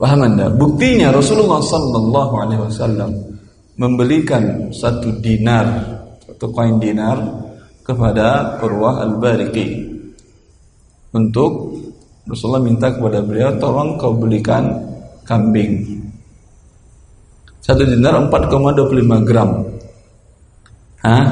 Paham 0.01 0.25
anda? 0.25 0.49
Buktinya 0.49 1.13
Rasulullah 1.13 1.61
Sallallahu 1.61 2.33
Alaihi 2.41 2.61
Wasallam 2.65 3.11
membelikan 3.77 4.73
satu 4.73 5.21
dinar 5.21 5.65
atau 6.25 6.49
koin 6.49 6.81
dinar 6.81 7.21
kepada 7.85 8.57
Urwah 8.59 9.05
al 9.05 9.21
Bariki 9.21 9.93
untuk 11.13 11.77
Rasulullah 12.25 12.63
minta 12.65 12.89
kepada 12.89 13.21
beliau 13.21 13.55
tolong 13.61 13.95
kau 13.99 14.17
belikan 14.17 14.75
kambing 15.23 16.02
satu 17.63 17.87
dinar 17.87 18.19
4,25 18.27 19.23
gram 19.23 19.49
Hah? 21.03 21.27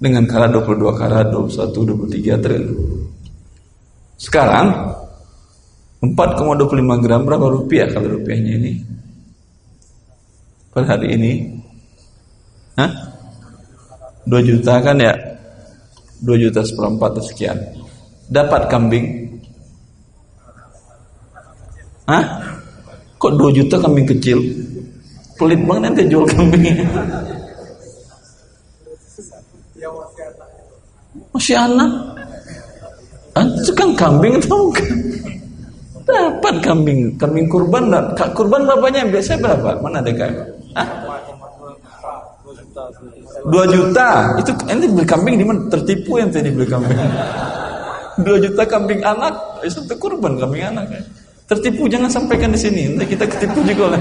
Dengan 0.00 0.24
karat 0.24 0.56
22 0.56 0.96
karat 0.96 1.28
21 1.28 1.76
23 2.08 2.40
triliun. 2.40 2.80
Sekarang 4.16 4.96
4,25 6.00 7.04
gram 7.04 7.20
berapa 7.28 7.46
rupiah 7.52 7.84
kalau 7.92 8.16
rupiahnya 8.16 8.56
ini? 8.56 8.72
Per 10.72 10.84
hari 10.88 11.08
ini? 11.12 11.32
Hah? 12.80 12.88
2 14.24 14.48
juta 14.48 14.80
kan 14.80 14.96
ya? 14.96 15.12
2 16.24 16.44
juta 16.48 16.64
seperempat 16.64 17.20
sekian. 17.20 17.60
Dapat 18.32 18.72
kambing? 18.72 19.04
Hah? 22.08 22.24
Kok 23.20 23.32
2 23.36 23.58
juta 23.60 23.76
kambing 23.76 24.08
kecil? 24.08 24.40
Pelit 25.40 25.60
banget 25.64 25.82
nanti 25.88 26.04
jual 26.12 26.28
kambingnya. 26.28 26.84
Masih 31.32 31.56
anak. 31.56 31.90
Ah, 33.32 33.46
itu 33.56 33.72
kan 33.72 33.88
kambing 33.96 34.36
atau 34.36 34.68
bukan? 34.68 34.84
Dapat 36.04 36.54
kambing, 36.60 37.16
kambing 37.16 37.46
kurban 37.48 37.88
kak 38.12 38.36
kurban 38.36 38.68
berapanya? 38.68 39.08
Biasa 39.08 39.40
berapa? 39.40 39.80
Mana 39.80 40.04
ada 40.04 40.12
kambing? 40.12 40.44
2 43.48 43.72
juta. 43.72 44.36
Itu 44.44 44.52
ente 44.68 44.86
beli 44.92 45.06
kambing 45.08 45.40
di 45.40 45.44
mana? 45.48 45.64
Tertipu 45.72 46.20
yang 46.20 46.28
tadi 46.28 46.52
beli 46.52 46.68
kambing. 46.68 47.00
2 48.20 48.44
juta 48.44 48.62
kambing 48.68 49.00
anak, 49.00 49.64
itu 49.64 49.80
kurban 49.96 50.36
kambing 50.36 50.68
anak. 50.68 50.84
Tertipu 51.48 51.88
jangan 51.88 52.12
sampaikan 52.12 52.52
di 52.52 52.60
sini. 52.60 52.92
Nanti 52.92 53.16
kita 53.16 53.24
ketipu 53.24 53.64
juga 53.64 53.96
oleh 53.96 54.00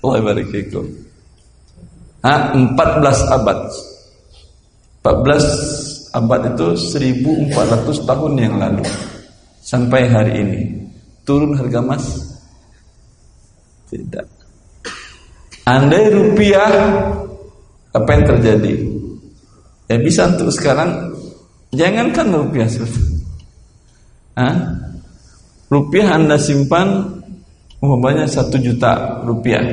Allah 0.00 0.20
barik 0.24 0.48
fikum. 0.48 0.88
Ah, 2.24 2.52
14 2.56 3.32
abad. 3.32 3.58
14 5.04 6.12
abad 6.12 6.40
itu 6.52 6.68
1400 6.76 8.08
tahun 8.08 8.32
yang 8.36 8.54
lalu. 8.56 8.84
Sampai 9.60 10.08
hari 10.08 10.32
ini. 10.40 10.60
Turun 11.24 11.56
harga 11.56 11.84
emas? 11.84 12.04
Tidak. 13.92 14.26
Andai 15.68 16.08
rupiah 16.10 16.72
apa 17.92 18.08
yang 18.16 18.24
terjadi? 18.24 18.72
Ya 19.86 19.96
bisa 20.00 20.26
untuk 20.32 20.50
sekarang. 20.50 21.12
Jangankan 21.70 22.34
rupiah 22.34 22.66
ah 24.38 24.54
rupiah 25.70 26.16
anda 26.18 26.38
simpan 26.40 27.19
umpamanya 27.80 28.28
satu 28.28 28.60
juta 28.60 29.24
rupiah. 29.24 29.64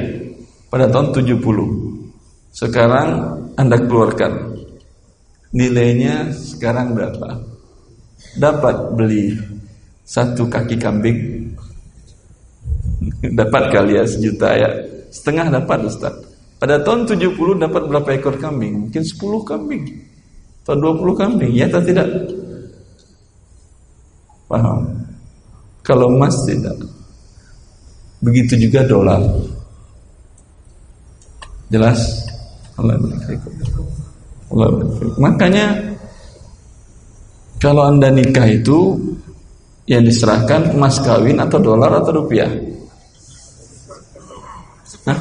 Pada 0.67 0.87
tahun 0.91 1.15
70 1.15 1.39
sekarang 2.51 3.09
anda 3.55 3.77
keluarkan. 3.79 4.55
Nilainya 5.55 6.31
sekarang 6.35 6.91
berapa? 6.91 7.39
Dapat 8.35 8.75
beli 8.99 9.31
satu 10.03 10.47
kaki 10.51 10.75
kambing. 10.75 11.19
Dapat 13.39 13.63
kali 13.71 13.95
ya 13.95 14.03
sejuta 14.03 14.49
ya. 14.55 14.69
Setengah 15.07 15.47
dapat 15.47 15.87
Ustaz. 15.87 16.11
Pada 16.59 16.83
tahun 16.83 17.07
70 17.07 17.63
dapat 17.63 17.87
berapa 17.87 18.09
ekor 18.11 18.35
kambing? 18.35 18.91
Mungkin 18.91 19.03
10 19.07 19.23
kambing. 19.47 19.87
Atau 20.67 20.75
20 20.75 21.15
kambing. 21.15 21.51
Ya 21.55 21.71
atau 21.71 21.79
tidak? 21.79 22.11
Paham? 24.51 24.83
Kalau 25.79 26.11
emas 26.11 26.35
tidak 26.43 26.75
begitu 28.23 28.57
juga 28.57 28.81
dolar 28.87 29.21
jelas 31.69 32.25
Allah 32.77 32.97
Makanya 35.19 35.75
kalau 37.59 37.83
anda 37.89 38.07
nikah 38.07 38.47
itu 38.47 38.95
yang 39.89 40.07
diserahkan 40.07 40.71
emas 40.71 41.03
kawin 41.03 41.41
atau 41.41 41.59
dolar 41.59 41.99
atau 41.99 42.23
rupiah? 42.23 42.47
Hah? 45.07 45.17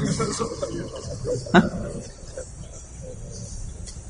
Hah? 1.55 1.65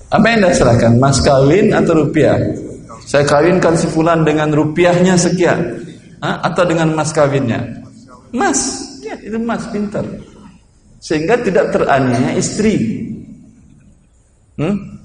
Apa 0.07 0.25
yang 0.33 0.39
anda 0.43 0.55
serahkan? 0.55 0.93
Mas 0.97 1.19
kawin 1.21 1.75
atau 1.75 1.93
rupiah? 2.07 2.39
Saya 3.07 3.23
kawinkan 3.27 3.75
si 3.79 3.87
fulan 3.87 4.27
dengan 4.27 4.51
rupiahnya 4.51 5.15
sekian, 5.15 5.61
Hah? 6.19 6.43
atau 6.43 6.65
dengan 6.67 6.95
mas 6.97 7.15
kawinnya? 7.15 7.86
Mas, 8.37 8.61
ya 9.01 9.17
itu 9.25 9.41
mas 9.41 9.65
pintar, 9.73 10.05
sehingga 11.01 11.41
tidak 11.41 11.73
teraniaya 11.73 12.37
istri. 12.37 12.77
Hmm? 14.61 14.97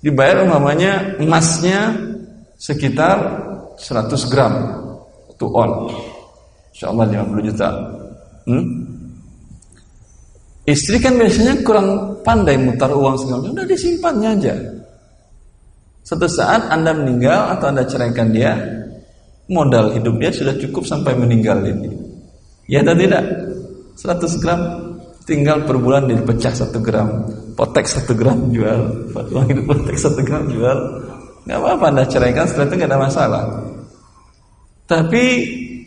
dibayar 0.00 0.48
umpamanya 0.48 1.20
emasnya 1.20 1.92
sekitar 2.56 3.20
100 3.76 4.32
gram 4.32 4.52
to 5.36 5.48
on 5.52 5.92
Insya 6.72 6.88
Allah 6.92 7.04
50 7.12 7.48
juta. 7.52 7.68
Hmm? 8.48 8.64
istri 10.64 10.96
kan 11.02 11.18
biasanya 11.18 11.60
kurang 11.66 12.16
pandai 12.24 12.56
mutar 12.56 12.88
uang 12.94 13.16
segala 13.20 13.52
udah 13.52 13.66
disimpannya 13.68 14.28
aja. 14.38 14.54
Satu 16.00 16.24
saat 16.24 16.72
anda 16.72 16.96
meninggal 16.96 17.52
atau 17.52 17.68
anda 17.68 17.84
ceraikan 17.84 18.32
dia 18.32 18.56
modal 19.52 19.92
hidup 19.92 20.16
dia 20.16 20.30
sudah 20.32 20.56
cukup 20.56 20.86
sampai 20.88 21.12
meninggal 21.18 21.60
ini 21.66 22.09
ya 22.70 22.86
atau 22.86 22.94
tidak? 22.94 23.24
100 23.98 24.40
gram 24.40 24.60
tinggal 25.26 25.62
per 25.62 25.76
bulan 25.78 26.08
dipecah 26.10 26.54
satu 26.54 26.78
gram. 26.82 27.26
Potek 27.54 27.86
satu 27.86 28.16
gram 28.18 28.48
jual. 28.48 29.10
Uang 29.14 29.46
hidup 29.50 29.64
potek 29.68 29.98
satu 29.98 30.22
gram 30.24 30.48
jual. 30.48 30.78
Nggak 31.44 31.58
apa-apa 31.58 31.84
anda 31.92 32.04
ceraikan 32.08 32.46
setelah 32.48 32.66
itu 32.66 32.74
nggak 32.80 32.90
ada 32.90 33.00
masalah. 33.00 33.44
Tapi 34.88 35.24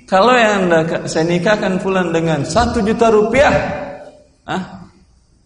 kalau 0.07 0.35
yang 0.37 0.67
anda 0.67 0.79
saya 1.09 1.25
nikahkan 1.27 1.81
bulan 1.83 2.13
dengan 2.15 2.45
satu 2.45 2.79
juta 2.83 3.11
rupiah 3.11 3.53
ah 4.43 4.91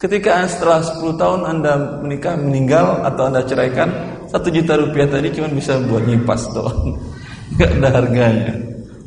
ketika 0.01 0.45
setelah 0.49 0.81
10 0.81 1.21
tahun 1.21 1.41
anda 1.45 1.73
menikah 2.01 2.37
meninggal 2.37 3.05
atau 3.05 3.29
anda 3.29 3.45
ceraikan 3.45 3.89
satu 4.29 4.49
juta 4.53 4.77
rupiah 4.77 5.09
tadi 5.09 5.31
cuma 5.33 5.49
bisa 5.49 5.79
buat 5.87 6.03
nyipas 6.05 6.51
doang. 6.53 6.97
Nggak 7.55 7.71
ada 7.79 7.89
harganya. 8.03 8.53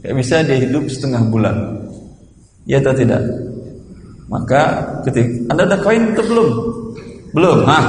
Nggak 0.01 0.15
bisa 0.17 0.35
dia 0.43 0.59
hidup 0.65 0.89
setengah 0.89 1.23
bulan 1.29 1.80
ya 2.69 2.77
atau 2.81 2.95
tidak 2.97 3.21
maka 4.31 4.63
ketika 5.07 5.29
anda 5.51 5.63
ada 5.67 5.79
koin 5.83 6.15
atau 6.15 6.25
belum 6.27 6.49
belum? 7.31 7.63
Hah? 7.63 7.85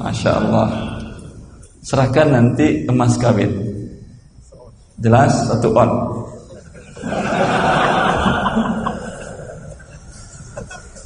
Masya 0.00 0.40
Allah. 0.40 0.68
Serahkan 1.84 2.32
nanti 2.32 2.88
emas 2.88 3.16
kawin. 3.20 3.52
Jelas 5.00 5.32
satu 5.48 5.72
on. 5.76 5.90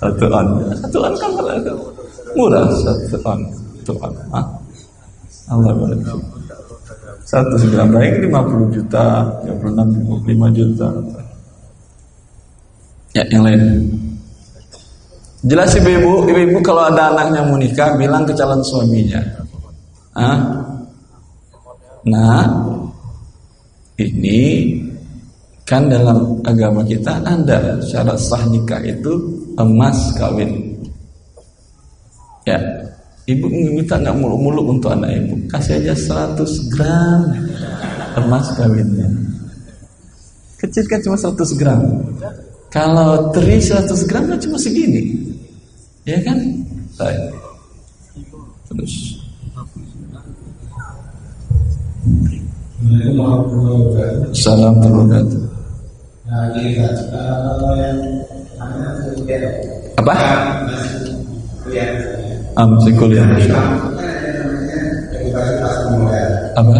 Satu 0.05 0.29
on. 0.29 0.47
Satu 0.77 0.99
on 1.01 1.13
kan 1.17 1.31
murah 2.35 2.67
satu 2.83 3.19
on. 3.25 3.41
Satu 3.81 3.93
on. 4.03 4.13
Hah? 4.35 4.47
Allah 5.49 5.73
barik. 5.75 5.99
Satu 7.25 7.57
segram 7.57 7.89
baik 7.89 8.29
50 8.29 8.75
juta, 8.75 9.25
56, 9.49 10.29
55 10.29 10.59
juta. 10.59 10.89
Ya, 13.15 13.23
yang 13.31 13.47
lain. 13.47 13.63
Jelas 15.47 15.71
ibu-ibu, 15.79 16.27
ibu-ibu 16.27 16.59
kalau 16.67 16.91
ada 16.91 17.15
anaknya 17.15 17.47
mau 17.47 17.55
nikah 17.55 17.95
bilang 17.95 18.27
ke 18.27 18.35
calon 18.35 18.59
suaminya. 18.65 19.23
Ah? 20.19 20.41
Nah, 22.05 22.43
ini 24.03 24.75
kan 25.63 25.87
dalam 25.87 26.43
agama 26.43 26.83
kita 26.85 27.23
ada 27.23 27.79
syarat 27.87 28.19
sah 28.19 28.43
nikah 28.51 28.83
itu 28.83 29.13
emas 29.57 30.13
kawin. 30.19 30.75
Ya, 32.45 32.59
ibu 33.31 33.47
minta 33.49 33.97
nggak 33.97 34.17
muluk-muluk 34.21 34.77
untuk 34.77 34.93
anak 34.93 35.17
ibu, 35.23 35.35
kasih 35.49 35.81
aja 35.81 35.95
100 36.35 36.73
gram 36.73 37.21
emas 38.21 38.47
kawinnya. 38.59 39.09
Kecil 40.61 40.85
kan 40.89 41.01
cuma 41.05 41.17
100 41.17 41.61
gram. 41.61 41.81
Kalau 42.75 43.31
teri 43.31 43.63
100 43.63 43.87
gram 44.11 44.27
kan 44.27 44.35
cuma 44.43 44.59
segini. 44.59 45.15
Ya 46.03 46.19
kan? 46.27 46.35
Baik. 46.99 47.23
Terus. 48.67 49.15
Salam 54.35 54.75
yang 54.83 55.23
Apa? 59.95 60.15
Ah, 62.59 62.67
masih 62.67 62.93
kuliah. 62.99 63.23
Apa? 66.59 66.75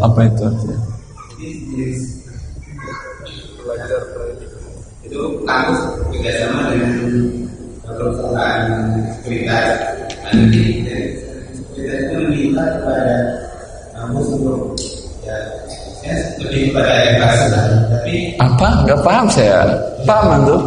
Apa 0.00 0.20
itu 0.24 0.40
artinya? 0.40 0.78
Itu 5.64 5.72
kampus 5.72 5.80
bekerjasama 6.12 6.60
dengan 6.74 6.94
perusahaan 7.86 8.62
sekuritas 9.16 9.66
nanti 10.26 10.62
sekuritas 11.54 11.98
itu 12.02 12.14
meminta 12.20 12.64
kepada 12.76 13.16
kampus 13.96 14.26
untuk 14.36 14.60
ya, 15.24 15.36
ya 16.04 16.14
lebih 16.44 16.60
kepada 16.70 16.92
edukasi 17.08 17.44
tapi 17.88 18.14
Apa? 18.38 18.68
Gak 18.86 19.00
paham 19.02 19.26
saya. 19.26 19.66
Paham 20.06 20.46
tuh? 20.46 20.62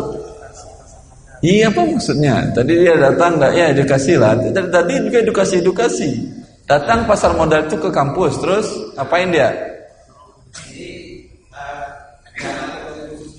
Iya 1.40 1.72
apa 1.72 1.88
maksudnya? 1.88 2.52
Tadi 2.52 2.84
dia 2.84 3.00
datang 3.00 3.40
nggak 3.40 3.54
ya 3.56 3.72
edukasi 3.72 4.20
lah. 4.20 4.36
Tadi, 4.36 4.68
tadi 4.68 4.94
juga 5.08 5.18
edukasi 5.24 5.56
edukasi. 5.64 6.10
Datang 6.68 7.08
pasar 7.08 7.32
modal 7.34 7.66
itu 7.66 7.80
ke 7.80 7.90
kampus, 7.90 8.44
terus 8.44 8.68
ngapain 9.00 9.32
dia? 9.32 9.50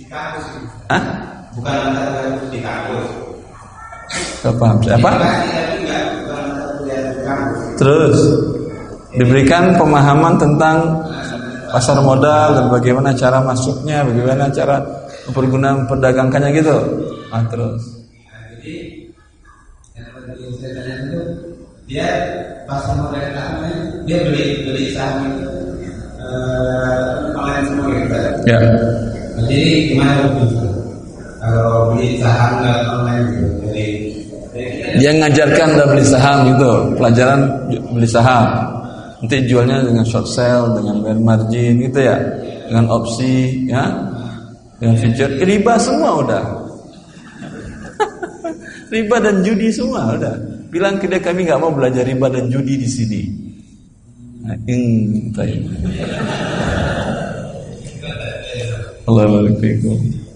di 0.00 0.04
kampus 0.08 0.44
Hah? 0.88 1.29
Bukan 1.56 1.74
mata 1.90 2.02
kuliah 2.10 2.48
di 2.50 2.58
kampus 2.62 3.08
Gak 4.40 4.56
paham 4.56 4.76
saya. 4.82 4.96
Apa? 4.98 5.10
edukasi 5.14 5.48
tapi 5.54 5.74
enggak 5.84 6.02
bukan 6.18 6.42
mata 6.50 6.64
kuliah 6.78 7.00
di 7.02 7.20
kampus 7.22 7.60
Terus 7.80 8.18
diberikan 9.10 9.64
pemahaman 9.74 10.34
tentang 10.38 10.76
pasar 11.70 11.98
modal 12.02 12.48
dan 12.58 12.66
bagaimana 12.66 13.14
cara 13.14 13.38
masuknya, 13.42 14.02
bagaimana 14.02 14.50
cara 14.50 14.82
pergunaan 15.30 15.86
perdagangkannya 15.86 16.50
gitu. 16.58 16.76
Ah, 17.30 17.42
terus. 17.46 17.82
Nah, 18.26 18.42
jadi 18.58 18.74
yang 19.94 20.06
tadi 20.10 20.44
saya 20.58 20.70
tanya 20.74 20.94
itu 21.06 21.20
dia 21.86 22.06
pas 22.66 22.86
mau 22.94 23.10
dari 23.10 23.30
namanya 23.34 23.78
dia 24.06 24.18
beli 24.26 24.66
beli 24.66 24.84
saham 24.94 25.26
itu 25.30 25.46
eh, 26.18 27.38
online 27.38 27.66
semua 27.66 27.86
gitu. 27.94 28.18
Ya. 28.46 28.58
Jadi 29.40 29.60
gimana? 29.94 30.12
Kalau 31.40 31.96
beli 31.96 32.20
saham 32.20 32.52
nggak 32.60 32.80
gitu, 33.32 33.48
Dia 35.00 35.10
ngajarkan 35.16 35.68
udah 35.72 35.86
beli 35.88 36.04
saham 36.04 36.38
gitu, 36.52 36.70
pelajaran 37.00 37.40
beli 37.96 38.08
saham. 38.08 38.48
Nanti 39.24 39.36
jualnya 39.48 39.80
dengan 39.84 40.04
short 40.04 40.28
sale, 40.28 40.76
dengan 40.76 41.00
band 41.00 41.20
margin 41.24 41.80
gitu 41.80 42.00
ya, 42.00 42.16
dengan 42.68 42.92
opsi 42.92 43.64
ya, 43.68 43.88
dengan 44.76 44.96
feature 45.00 45.32
riba 45.40 45.80
semua 45.80 46.10
udah. 46.20 46.44
riba 48.94 49.16
dan 49.20 49.40
judi 49.40 49.72
semua 49.72 50.12
udah. 50.16 50.36
Bilang 50.68 51.00
ke 51.00 51.08
dia 51.08 51.20
kami 51.24 51.48
nggak 51.48 51.60
mau 51.60 51.72
belajar 51.72 52.04
riba 52.04 52.28
dan 52.28 52.52
judi 52.52 52.76
di 52.80 52.88
sini. 52.88 53.22
Nah, 54.44 54.56
fikum. 59.56 60.00